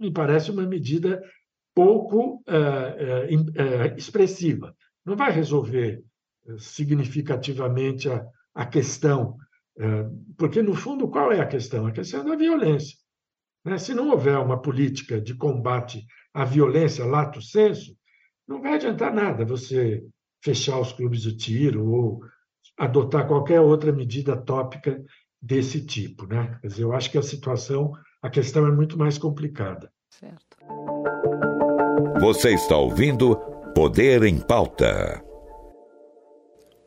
me 0.00 0.10
parece 0.10 0.50
uma 0.50 0.66
medida 0.66 1.22
pouco 1.74 2.42
é, 2.46 3.28
é, 3.56 3.96
expressiva. 3.96 4.74
Não 5.04 5.16
vai 5.16 5.32
resolver 5.32 6.02
significativamente 6.58 8.08
a, 8.08 8.24
a 8.54 8.66
questão, 8.66 9.36
porque, 10.36 10.62
no 10.62 10.74
fundo, 10.74 11.08
qual 11.08 11.32
é 11.32 11.40
a 11.40 11.46
questão? 11.46 11.86
A 11.86 11.92
questão 11.92 12.20
é 12.20 12.24
da 12.24 12.36
violência. 12.36 12.96
Né? 13.64 13.78
Se 13.78 13.94
não 13.94 14.10
houver 14.10 14.36
uma 14.38 14.60
política 14.60 15.20
de 15.20 15.34
combate 15.34 16.04
à 16.34 16.44
violência 16.44 17.04
lato 17.04 17.40
senso, 17.40 17.96
não 18.46 18.60
vai 18.60 18.74
adiantar 18.74 19.12
nada 19.14 19.44
você 19.44 20.02
fechar 20.42 20.78
os 20.80 20.92
clubes 20.92 21.22
de 21.22 21.36
tiro 21.36 21.86
ou 21.88 22.20
adotar 22.76 23.26
qualquer 23.26 23.60
outra 23.60 23.92
medida 23.92 24.36
tópica 24.36 25.02
desse 25.40 25.84
tipo. 25.84 26.26
Né? 26.26 26.58
Quer 26.60 26.68
dizer, 26.68 26.82
eu 26.82 26.92
acho 26.92 27.10
que 27.10 27.18
a 27.18 27.22
situação, 27.22 27.92
a 28.20 28.28
questão 28.28 28.66
é 28.66 28.70
muito 28.70 28.98
mais 28.98 29.18
complicada. 29.18 29.90
Certo. 30.10 30.56
Você 32.20 32.54
está 32.54 32.76
ouvindo 32.76 33.36
Poder 33.74 34.22
em 34.24 34.38
Pauta. 34.38 35.31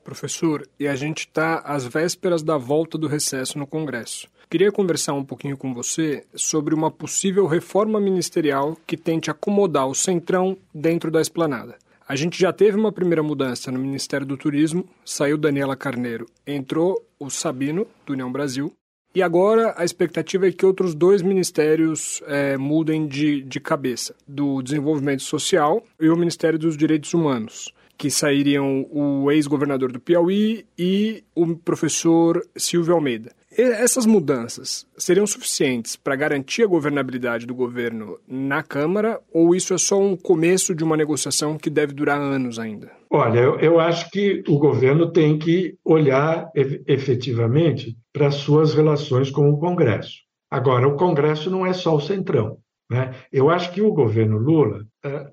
Professor, 0.06 0.70
e 0.80 0.88
a 0.88 0.96
gente 0.96 1.22
está 1.22 1.58
às 1.66 1.84
vésperas 1.84 2.44
da 2.44 2.58
volta 2.58 2.96
do 2.96 3.08
recesso 3.08 3.58
no 3.58 3.66
Congresso. 3.66 4.28
Queria 4.48 4.72
conversar 4.72 5.14
um 5.14 5.26
pouquinho 5.26 5.58
com 5.58 5.74
você 5.74 6.24
sobre 6.36 6.76
uma 6.76 6.92
possível 6.92 7.48
reforma 7.48 8.00
ministerial 8.00 8.78
que 8.86 8.96
tente 8.96 9.32
acomodar 9.32 9.88
o 9.88 9.96
Centrão 9.96 10.56
dentro 10.72 11.10
da 11.10 11.20
esplanada. 11.20 11.76
A 12.08 12.16
gente 12.16 12.40
já 12.40 12.54
teve 12.54 12.78
uma 12.78 12.92
primeira 12.92 13.24
mudança 13.24 13.72
no 13.72 13.80
Ministério 13.80 14.28
do 14.28 14.38
Turismo, 14.38 14.88
saiu 15.04 15.40
Daniela 15.40 15.76
Carneiro, 15.76 16.28
entrou 16.46 17.04
o 17.20 17.32
Sabino, 17.32 17.88
do 18.06 18.14
União 18.14 18.32
Brasil, 18.32 18.72
e 19.16 19.24
agora 19.24 19.74
a 19.78 19.86
expectativa 19.86 20.48
é 20.48 20.52
que 20.52 20.66
outros 20.66 20.94
dois 20.94 21.22
ministérios 21.22 22.22
é, 22.28 22.58
mudem 22.58 23.08
de, 23.08 23.42
de 23.42 23.60
cabeça: 23.62 24.14
do 24.28 24.62
Desenvolvimento 24.62 25.24
Social 25.24 25.82
e 26.00 26.10
o 26.10 26.18
Ministério 26.18 26.60
dos 26.60 26.78
Direitos 26.78 27.14
Humanos, 27.14 27.74
que 27.98 28.10
sairiam 28.10 28.86
o 28.92 29.32
ex-governador 29.32 29.92
do 29.92 30.00
Piauí 30.00 30.66
e 30.78 31.24
o 31.34 31.56
professor 31.56 32.46
Silvio 32.56 32.94
Almeida. 32.94 33.32
Essas 33.58 34.06
mudanças 34.06 34.86
seriam 34.98 35.26
suficientes 35.26 35.96
para 35.96 36.18
garantir 36.18 36.64
a 36.64 36.68
governabilidade 36.68 37.46
do 37.46 37.56
governo 37.56 38.20
na 38.28 38.62
Câmara 38.62 39.22
ou 39.32 39.56
isso 39.56 39.74
é 39.74 39.78
só 39.78 39.98
um 39.98 40.18
começo 40.18 40.76
de 40.76 40.84
uma 40.84 40.98
negociação 40.98 41.58
que 41.58 41.70
deve 41.70 41.94
durar 41.94 42.20
anos 42.20 42.60
ainda? 42.60 42.92
Olha, 43.10 43.40
eu, 43.40 43.58
eu 43.60 43.80
acho 43.80 44.12
que 44.12 44.44
o 44.50 44.60
governo 44.60 45.10
tem 45.10 45.40
que 45.40 45.78
olhar 45.86 46.52
efetivamente 46.54 47.96
para 48.12 48.28
as 48.28 48.36
suas 48.36 48.74
relações 48.74 49.32
com 49.32 49.50
o 49.50 49.58
Congresso. 49.58 50.16
Agora, 50.52 50.88
o 50.88 50.98
Congresso 50.98 51.50
não 51.50 51.66
é 51.66 51.72
só 51.72 51.96
o 51.96 52.02
centrão. 52.02 52.58
Né? 52.92 53.16
Eu 53.32 53.50
acho 53.50 53.72
que 53.72 53.82
o 53.82 53.94
governo 53.94 54.38
Lula 54.38 54.86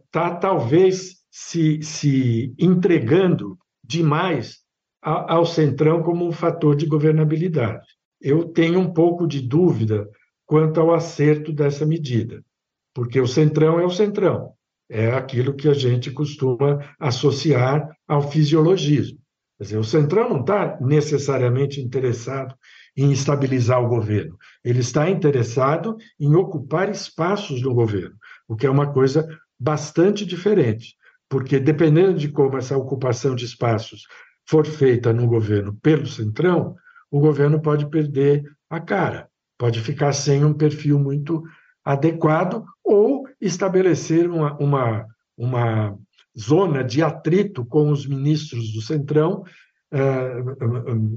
está 0.07 0.37
uh, 0.37 0.40
talvez 0.40 1.21
se, 1.33 1.83
se 1.83 2.55
entregando 2.59 3.59
demais 3.83 4.61
ao 5.01 5.45
centrão 5.45 6.01
como 6.01 6.25
um 6.25 6.31
fator 6.31 6.77
de 6.77 6.87
governabilidade 6.87 7.87
eu 8.23 8.45
tenho 8.45 8.79
um 8.79 8.92
pouco 8.92 9.27
de 9.27 9.40
dúvida 9.40 10.09
quanto 10.47 10.81
ao 10.81 10.95
acerto 10.95 11.53
dessa 11.53 11.85
medida, 11.85 12.42
porque 12.95 13.21
o 13.21 13.27
centrão 13.27 13.81
é 13.81 13.85
o 13.85 13.90
centrão, 13.90 14.53
é 14.88 15.11
aquilo 15.11 15.55
que 15.55 15.68
a 15.68 15.75
gente 15.75 16.11
costuma 16.11 16.95
associar 17.01 17.88
ao 18.07 18.31
fisiologismo. 18.31 19.18
Quer 19.59 19.64
dizer, 19.64 19.79
o 19.79 19.85
centrão 19.85 20.29
não 20.29 20.40
está 20.40 20.79
necessariamente 20.81 21.81
interessado 21.81 22.55
em 22.97 23.11
estabilizar 23.11 23.83
o 23.83 23.88
governo, 23.88 24.37
ele 24.64 24.81
está 24.81 25.11
interessado 25.11 25.97
em 26.21 26.35
ocupar 26.35 26.90
espaços 26.90 27.61
no 27.62 27.75
governo, 27.75 28.14
o 28.47 28.55
que 28.55 28.66
é 28.66 28.71
uma 28.71 28.92
coisa 28.92 29.27
bastante 29.59 30.27
diferente, 30.27 30.95
porque 31.33 31.59
dependendo 31.59 32.18
de 32.18 32.29
como 32.29 32.59
essa 32.59 32.77
ocupação 32.77 33.35
de 33.35 33.47
espaços 33.47 34.07
for 34.47 34.66
feita 34.66 35.14
no 35.14 35.27
governo 35.27 35.75
pelo 35.83 36.07
centrão, 36.07 36.77
o 37.11 37.18
governo 37.21 37.59
pode 37.59 37.88
perder 37.88 38.45
a 38.68 38.79
cara, 38.79 39.31
pode 39.57 39.81
ficar 39.81 40.12
sem 40.12 40.45
um 40.45 40.53
perfil 40.53 40.99
muito 40.99 41.42
adequado 41.83 42.62
ou 42.85 43.27
estabelecer 43.40 44.31
uma, 44.31 44.59
uma, 44.59 45.07
uma 45.35 45.99
zona 46.38 46.85
de 46.85 47.03
atrito 47.03 47.64
com 47.64 47.90
os 47.90 48.07
ministros 48.07 48.71
do 48.75 48.83
Centrão, 48.83 49.42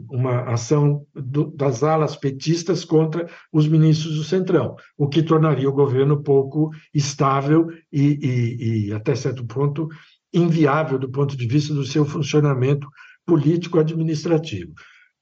uma 0.09 0.41
ação 0.51 1.05
das 1.53 1.81
alas 1.81 2.15
petistas 2.15 2.83
contra 2.83 3.29
os 3.51 3.67
ministros 3.67 4.15
do 4.15 4.23
Centrão, 4.23 4.75
o 4.97 5.07
que 5.07 5.23
tornaria 5.23 5.69
o 5.69 5.73
governo 5.73 6.21
pouco 6.21 6.71
estável 6.93 7.67
e, 7.91 8.19
e, 8.21 8.87
e 8.87 8.93
até 8.93 9.15
certo 9.15 9.45
ponto, 9.45 9.87
inviável 10.33 10.99
do 10.99 11.09
ponto 11.09 11.37
de 11.37 11.47
vista 11.47 11.73
do 11.73 11.85
seu 11.85 12.05
funcionamento 12.05 12.87
político-administrativo. 13.25 14.73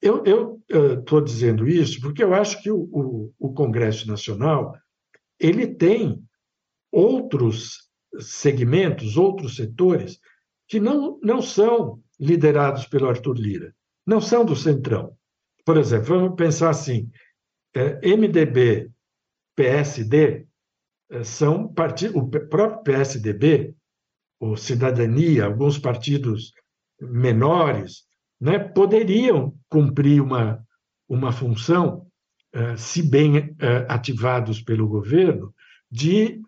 Eu 0.02 0.24
estou 0.98 1.20
uh, 1.20 1.24
dizendo 1.24 1.68
isso 1.68 2.02
porque 2.02 2.24
eu 2.24 2.34
acho 2.34 2.62
que 2.62 2.72
o, 2.72 2.89
o, 2.92 3.34
o, 3.39 3.54
Congresso 3.54 4.06
Nacional 4.08 4.76
ele 5.39 5.68
tem 5.68 6.22
outros 6.92 7.88
segmentos, 8.20 9.16
outros 9.16 9.56
setores 9.56 10.20
que 10.68 10.80
não, 10.80 11.20
não 11.24 11.42
são 11.42 12.02
liderados 12.24 12.86
pelo 12.86 13.10
Arthur 13.10 13.38
Lira, 13.38 13.76
não 14.06 14.22
são 14.22 14.46
do 14.46 14.56
Centrão. 14.56 15.16
Por 15.66 15.78
exemplo, 15.78 16.08
vamos 16.08 16.36
pensar 16.36 16.70
assim: 16.70 17.10
é, 17.76 18.16
MDB, 18.16 18.90
PSD 19.56 20.48
é, 21.12 21.24
são 21.24 21.68
partidos, 21.68 22.16
o 22.16 22.28
próprio 22.28 22.84
PSDB, 22.84 23.76
o 24.40 24.56
Cidadania, 24.56 25.46
alguns 25.46 25.78
partidos 25.78 26.54
menores, 27.02 28.04
né, 28.40 28.60
poderiam 28.60 29.54
cumprir 29.70 30.22
uma, 30.22 30.66
uma 31.08 31.32
função, 31.32 32.08
uh, 32.54 32.78
se 32.78 33.02
bem 33.02 33.56
ativados 33.88 34.62
pelo 34.62 34.88
governo, 34.88 35.54
de 35.90 36.42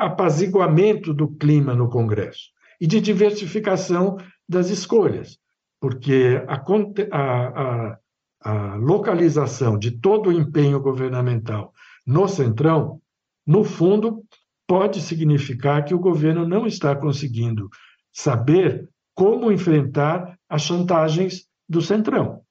apaziguamento 0.00 1.14
do 1.14 1.28
clima 1.28 1.74
no 1.74 1.88
Congresso 1.88 2.50
e 2.80 2.86
de 2.86 3.00
diversificação 3.00 4.16
das 4.48 4.70
escolhas, 4.70 5.38
porque 5.80 6.42
a, 6.48 6.56
a, 7.12 7.98
a, 8.42 8.74
localização 8.76 9.78
de 9.78 9.90
todo 9.90 10.28
o 10.28 10.32
empenho 10.32 10.80
governamental 10.80 11.72
no 12.06 12.26
Centrão, 12.26 13.00
no 13.46 13.64
fundo, 13.64 14.24
pode 14.66 15.00
significar 15.00 15.84
que 15.84 15.94
o 15.94 15.98
governo 15.98 16.46
não 16.46 16.66
está 16.66 16.94
conseguindo 16.96 17.68
saber 18.12 18.88
como 19.14 19.52
enfrentar 19.52 20.38
as 20.48 20.62
chantagens 20.62 21.46
do 21.68 21.82
Centrão. 21.82 22.42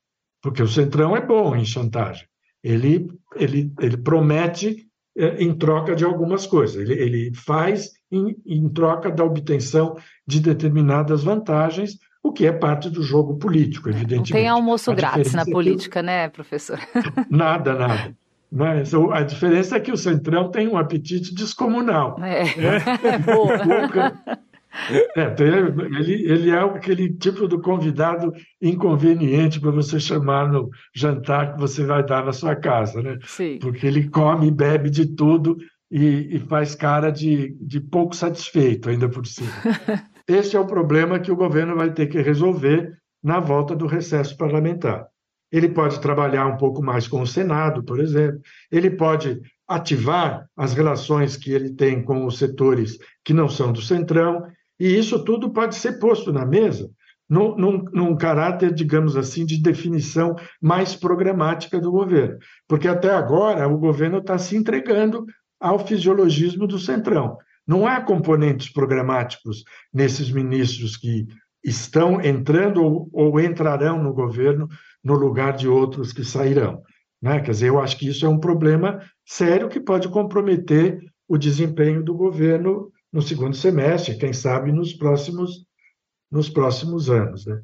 Porque 0.42 0.62
o 0.62 0.68
Centrão 0.68 1.16
é 1.16 1.26
bom 1.26 1.56
em 1.56 1.66
chantagem. 1.66 2.28
Ele, 2.64 3.10
ele, 3.36 3.74
ele 3.80 3.98
promete 3.98 4.89
em 5.20 5.54
troca 5.54 5.96
de 5.96 6.06
algumas 6.06 6.48
coisas. 6.48 6.78
Ele, 6.78 6.94
ele 6.94 7.32
faz 7.36 7.92
em, 8.12 8.36
em 8.46 8.70
troca 8.70 9.12
da 9.12 9.24
obtenção 9.24 9.98
de 10.26 10.40
determinadas 10.40 11.24
vantagens, 11.24 12.00
o 12.24 12.32
que 12.32 12.46
é 12.46 12.52
parte 12.52 12.90
do 12.90 13.04
jogo 13.04 13.38
político, 13.38 13.90
evidentemente. 13.90 14.34
Não 14.34 14.40
tem 14.40 14.48
almoço 14.48 14.94
grátis 14.94 15.34
na 15.34 15.44
é 15.44 15.52
política, 15.52 16.02
né, 16.02 16.30
professor? 16.30 16.80
Nada, 17.30 17.74
nada. 17.74 18.16
Mas 18.52 18.94
a 18.94 19.22
diferença 19.22 19.76
é 19.76 19.80
que 19.80 19.92
o 19.92 19.98
Centrão 19.98 20.50
tem 20.50 20.68
um 20.68 20.76
apetite 20.76 21.36
descomunal. 21.36 22.18
É. 22.24 22.42
é. 22.42 23.18
Boa. 23.22 23.60
É, 25.16 25.36
ele, 25.42 26.32
ele 26.32 26.50
é 26.52 26.60
aquele 26.60 27.12
tipo 27.14 27.48
do 27.48 27.60
convidado 27.60 28.32
inconveniente 28.62 29.60
para 29.60 29.72
você 29.72 30.00
chamar 30.00 30.52
no 30.52 30.70
jantar 30.94 31.54
que 31.54 31.60
você 31.60 31.84
vai 31.84 32.06
dar 32.06 32.26
na 32.26 32.34
sua 32.34 32.56
casa, 32.56 33.02
né? 33.02 33.18
Sim. 33.24 33.58
Porque 33.60 33.88
ele 33.88 34.10
come 34.10 34.48
e 34.48 34.52
bebe 34.52 34.90
de 34.90 35.08
tudo 35.08 35.58
e, 35.92 36.36
e 36.36 36.40
faz 36.40 36.76
cara 36.76 37.10
de, 37.10 37.56
de 37.60 37.80
pouco 37.80 38.16
satisfeito, 38.16 38.90
ainda 38.90 39.10
por 39.10 39.26
cima. 39.26 39.52
Este 40.28 40.56
é 40.56 40.60
o 40.60 40.68
problema 40.68 41.20
que 41.20 41.32
o 41.32 41.36
governo 41.36 41.76
vai 41.76 41.92
ter 41.92 42.06
que 42.06 42.22
resolver 42.22 42.96
na 43.24 43.40
volta 43.40 43.76
do 43.76 43.88
recesso 43.88 44.38
parlamentar. 44.38 45.08
Ele 45.52 45.68
pode 45.68 46.00
trabalhar 46.00 46.46
um 46.46 46.58
pouco 46.58 46.84
mais 46.84 47.08
com 47.08 47.22
o 47.22 47.28
Senado, 47.28 47.84
por 47.84 48.00
exemplo, 48.00 48.40
ele 48.72 48.92
pode 48.92 49.42
ativar 49.68 50.48
as 50.56 50.74
relações 50.74 51.36
que 51.36 51.52
ele 51.52 51.74
tem 51.74 52.04
com 52.04 52.28
os 52.28 52.38
setores 52.38 53.00
que 53.24 53.34
não 53.34 53.50
são 53.50 53.72
do 53.72 53.82
Centrão, 53.82 54.46
e 54.80 54.98
isso 54.98 55.24
tudo 55.24 55.52
pode 55.52 55.76
ser 55.76 56.00
posto 56.00 56.32
na 56.32 56.46
mesa 56.46 56.90
num, 57.30 57.56
num, 57.56 57.84
num, 57.94 58.18
caráter, 58.18 58.74
digamos 58.74 59.16
assim, 59.16 59.46
de 59.46 59.62
definição 59.62 60.36
mais 60.60 60.96
programática 60.96 61.80
do 61.80 61.92
governo. 61.92 62.40
Porque 62.68 62.88
até 62.88 63.12
agora 63.12 63.68
o 63.68 63.78
governo 63.78 64.18
está 64.18 64.38
se 64.38 64.58
entregando 64.58 65.26
ao 65.60 65.86
fisiologismo 65.86 66.66
do 66.66 66.80
Centrão. 66.80 67.38
Não 67.68 67.86
há 67.86 68.02
componentes 68.02 68.72
programáticos 68.74 69.64
nesses 69.94 70.32
ministros 70.32 70.98
que 70.98 71.28
estão 71.64 72.20
entrando 72.22 72.82
ou, 72.82 73.10
ou 73.14 73.40
entrarão 73.40 74.02
no 74.02 74.14
governo 74.14 74.68
no 75.04 75.14
lugar 75.14 75.54
de 75.54 75.68
outros 75.68 76.12
que 76.12 76.24
sairão. 76.24 76.82
Né? 77.22 77.42
Quer 77.42 77.52
dizer, 77.52 77.68
eu 77.68 77.80
acho 77.80 77.98
que 77.98 78.08
isso 78.08 78.26
é 78.26 78.30
um 78.30 78.40
problema 78.40 79.02
sério 79.26 79.70
que 79.70 79.80
pode 79.80 80.08
comprometer 80.10 81.00
o 81.28 81.38
desempenho 81.38 82.02
do 82.02 82.16
governo 82.16 82.92
no 83.12 83.22
segundo 83.22 83.56
semestre, 83.56 84.18
quem 84.18 84.34
sabe 84.34 84.72
nos 84.72 84.94
próximos, 84.94 85.66
nos 86.32 86.50
próximos 86.50 87.10
anos. 87.10 87.46
Né? 87.46 87.62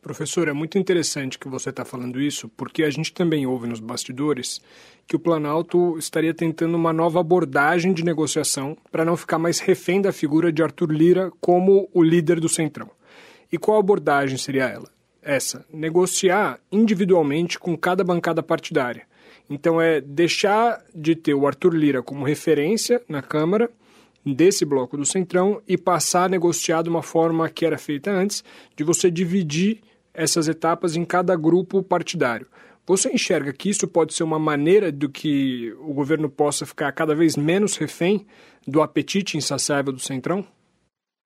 Professor, 0.00 0.48
é 0.48 0.52
muito 0.52 0.78
interessante 0.78 1.38
que 1.38 1.48
você 1.48 1.70
está 1.70 1.84
falando 1.84 2.20
isso, 2.20 2.48
porque 2.50 2.82
a 2.84 2.90
gente 2.90 3.12
também 3.12 3.46
ouve 3.46 3.66
nos 3.66 3.80
bastidores 3.80 4.60
que 5.06 5.16
o 5.16 5.18
Planalto 5.18 5.96
estaria 5.98 6.34
tentando 6.34 6.76
uma 6.76 6.92
nova 6.92 7.20
abordagem 7.20 7.92
de 7.92 8.04
negociação 8.04 8.76
para 8.92 9.04
não 9.04 9.16
ficar 9.16 9.38
mais 9.38 9.60
refém 9.60 10.02
da 10.02 10.12
figura 10.12 10.52
de 10.52 10.62
Arthur 10.62 10.92
Lira 10.92 11.32
como 11.40 11.88
o 11.92 12.02
líder 12.02 12.38
do 12.38 12.48
Centrão. 12.48 12.90
E 13.50 13.58
qual 13.58 13.78
abordagem 13.78 14.36
seria 14.36 14.68
ela? 14.68 14.90
Essa: 15.22 15.64
negociar 15.72 16.60
individualmente 16.70 17.58
com 17.58 17.76
cada 17.76 18.04
bancada 18.04 18.42
partidária. 18.42 19.06
Então 19.48 19.80
é 19.80 20.00
deixar 20.02 20.82
de 20.94 21.14
ter 21.14 21.32
o 21.32 21.46
Arthur 21.46 21.74
Lira 21.74 22.02
como 22.02 22.24
referência 22.26 23.00
na 23.08 23.22
Câmara 23.22 23.70
desse 24.24 24.64
bloco 24.64 24.96
do 24.96 25.04
Centrão 25.04 25.60
e 25.66 25.76
passar 25.76 26.24
a 26.24 26.28
negociar 26.28 26.82
de 26.82 26.88
uma 26.88 27.02
forma 27.02 27.48
que 27.48 27.66
era 27.66 27.76
feita 27.76 28.10
antes, 28.10 28.42
de 28.76 28.84
você 28.84 29.10
dividir 29.10 29.80
essas 30.12 30.48
etapas 30.48 30.96
em 30.96 31.04
cada 31.04 31.36
grupo 31.36 31.82
partidário. 31.82 32.46
Você 32.86 33.10
enxerga 33.10 33.52
que 33.52 33.70
isso 33.70 33.88
pode 33.88 34.12
ser 34.12 34.22
uma 34.24 34.38
maneira 34.38 34.92
do 34.92 35.08
que 35.08 35.72
o 35.80 35.94
governo 35.94 36.28
possa 36.28 36.66
ficar 36.66 36.92
cada 36.92 37.14
vez 37.14 37.36
menos 37.36 37.76
refém 37.76 38.26
do 38.66 38.82
apetite 38.82 39.36
insaciável 39.36 39.92
do 39.92 39.98
Centrão? 39.98 40.46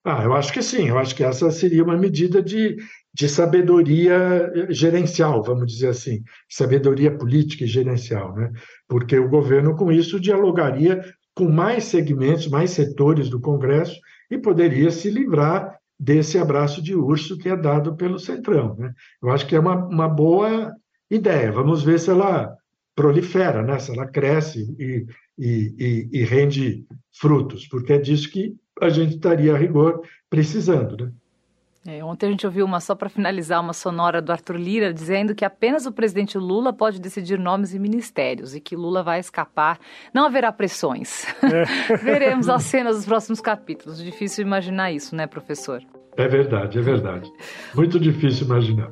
Ah, 0.05 0.23
eu 0.23 0.33
acho 0.33 0.53
que 0.53 0.63
sim. 0.63 0.89
Eu 0.89 0.99
acho 0.99 1.15
que 1.15 1.25
essa 1.25 1.51
seria 1.51 1.83
uma 1.83 1.97
medida 1.97 2.41
de, 2.41 2.77
de 3.13 3.29
sabedoria 3.29 4.51
gerencial, 4.71 5.43
vamos 5.43 5.67
dizer 5.67 5.89
assim, 5.89 6.23
sabedoria 6.49 7.17
política 7.17 7.65
e 7.65 7.67
gerencial, 7.67 8.35
né? 8.35 8.53
Porque 8.89 9.19
o 9.19 9.29
governo, 9.29 9.75
com 9.77 9.91
isso, 9.91 10.21
dialogaria 10.21 11.03
com 11.38 11.48
mais 11.48 11.85
segmentos, 11.85 12.48
mais 12.48 12.72
setores 12.72 13.31
do 13.31 13.40
Congresso 13.40 13.96
e 14.29 14.37
poderia 14.37 14.90
se 14.90 15.09
livrar 15.09 15.79
desse 15.98 16.37
abraço 16.37 16.83
de 16.83 16.96
urso 16.96 17.38
que 17.38 17.48
é 17.48 17.57
dado 17.57 17.94
pelo 17.94 18.18
Centrão. 18.18 18.74
Né? 18.77 18.92
Eu 19.22 19.31
acho 19.31 19.46
que 19.46 19.55
é 19.55 19.61
uma, 19.61 19.87
uma 19.87 20.09
boa 20.09 20.74
ideia. 21.09 21.53
Vamos 21.53 21.85
ver 21.85 22.01
se 22.01 22.11
ela 22.11 22.53
prolifera, 22.92 23.62
né? 23.62 23.79
se 23.79 23.92
ela 23.92 24.05
cresce 24.05 24.74
e, 24.81 25.07
e, 25.38 26.09
e, 26.12 26.20
e 26.20 26.24
rende 26.24 26.85
frutos, 27.12 27.68
porque 27.68 27.92
é 27.92 27.98
disso 27.98 28.29
que 28.33 28.57
a 28.81 28.88
gente 28.88 29.14
estaria, 29.14 29.55
a 29.55 29.57
rigor, 29.57 30.03
precisando. 30.29 31.05
Né? 31.05 31.12
É, 31.87 32.05
ontem 32.05 32.27
a 32.27 32.31
gente 32.31 32.45
ouviu 32.45 32.67
uma, 32.67 32.81
só 32.81 32.95
para 32.95 33.09
finalizar, 33.09 33.61
uma 33.61 33.73
sonora 33.73 34.21
do 34.21 34.33
Arthur 34.33 34.57
Lira 34.57 34.93
dizendo 34.93 35.35
que 35.35 35.45
apenas 35.45 35.87
o 35.87 35.93
presidente 35.93 36.37
Lula 36.37 36.73
pode 36.73 37.01
decidir 37.01 37.38
nomes 37.38 37.73
e 37.73 37.79
ministérios 37.79 38.55
e 38.55 38.61
que 38.61 38.77
Lula 38.77 39.03
vai 39.03 39.21
escapar. 39.21 39.79
Não 40.12 40.27
haverá 40.27 40.53
pressões. 40.53 41.25
É. 41.43 41.97
Veremos 41.97 42.49
as 42.49 42.64
cenas 42.64 42.97
dos 42.97 43.07
próximos 43.07 43.41
capítulos. 43.41 44.03
Difícil 44.03 44.45
imaginar 44.45 44.93
isso, 44.93 45.14
né, 45.14 45.27
professor? 45.27 45.83
É 46.17 46.27
verdade, 46.27 46.79
é 46.79 46.83
verdade. 46.83 47.31
Muito 47.75 47.99
difícil 47.99 48.47
imaginar. 48.47 48.91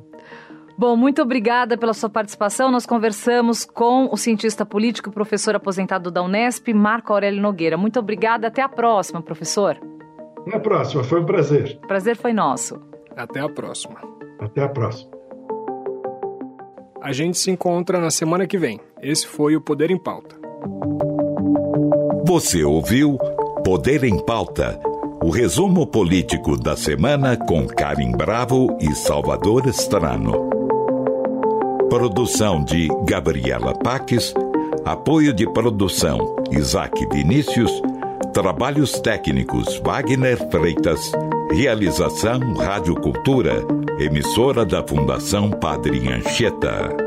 Bom, 0.79 0.95
muito 0.95 1.23
obrigada 1.23 1.77
pela 1.77 1.95
sua 1.95 2.09
participação. 2.09 2.71
Nós 2.71 2.87
conversamos 2.87 3.65
com 3.65 4.09
o 4.13 4.17
cientista 4.17 4.65
político 4.65 5.11
professor 5.11 5.57
aposentado 5.57 6.11
da 6.11 6.23
Unesp, 6.23 6.69
Marco 6.73 7.13
Aurélio 7.13 7.43
Nogueira. 7.43 7.77
Muito 7.77 7.99
obrigada. 7.99 8.47
Até 8.47 8.63
a 8.63 8.69
próxima, 8.69 9.23
professor. 9.23 9.79
Até 10.47 10.57
a 10.57 10.61
próxima. 10.61 11.03
Foi 11.03 11.21
um 11.21 11.27
prazer. 11.27 11.79
Prazer 11.89 12.17
foi 12.17 12.33
nosso. 12.33 12.81
Até 13.17 13.41
a 13.41 13.49
próxima. 13.49 13.97
Até 14.39 14.63
a 14.63 14.69
próxima. 14.69 15.11
A 17.03 17.13
gente 17.13 17.37
se 17.37 17.51
encontra 17.51 18.01
na 18.01 18.11
semana 18.11 18.47
que 18.47 18.57
vem. 18.57 18.81
Esse 19.03 19.27
foi 19.27 19.57
o 19.57 19.61
Poder 19.61 19.91
em 19.91 19.99
Pauta. 19.99 20.37
Você 22.25 22.63
ouviu 22.65 23.19
Poder 23.65 24.05
em 24.05 24.25
Pauta 24.25 24.81
o 25.23 25.31
resumo 25.31 25.87
político 25.87 26.57
da 26.57 26.77
semana 26.77 27.37
com 27.37 27.67
Karim 27.67 28.13
Bravo 28.13 28.77
e 28.81 28.95
Salvador 28.95 29.67
Estrano. 29.67 30.49
Produção 31.89 32.63
de 32.63 32.89
Gabriela 33.05 33.73
Paques. 33.73 34.33
Apoio 34.85 35.33
de 35.33 35.51
produção 35.53 36.37
Isaac 36.53 37.05
Vinícius. 37.13 37.73
Trabalhos 38.37 39.01
técnicos 39.01 39.81
Wagner 39.83 40.37
Freitas. 40.51 41.11
Realização 41.51 42.53
Rádio 42.53 42.95
Cultura. 42.95 43.67
Emissora 43.99 44.63
da 44.63 44.87
Fundação 44.87 45.49
Padre 45.49 46.13
Anchieta. 46.13 47.06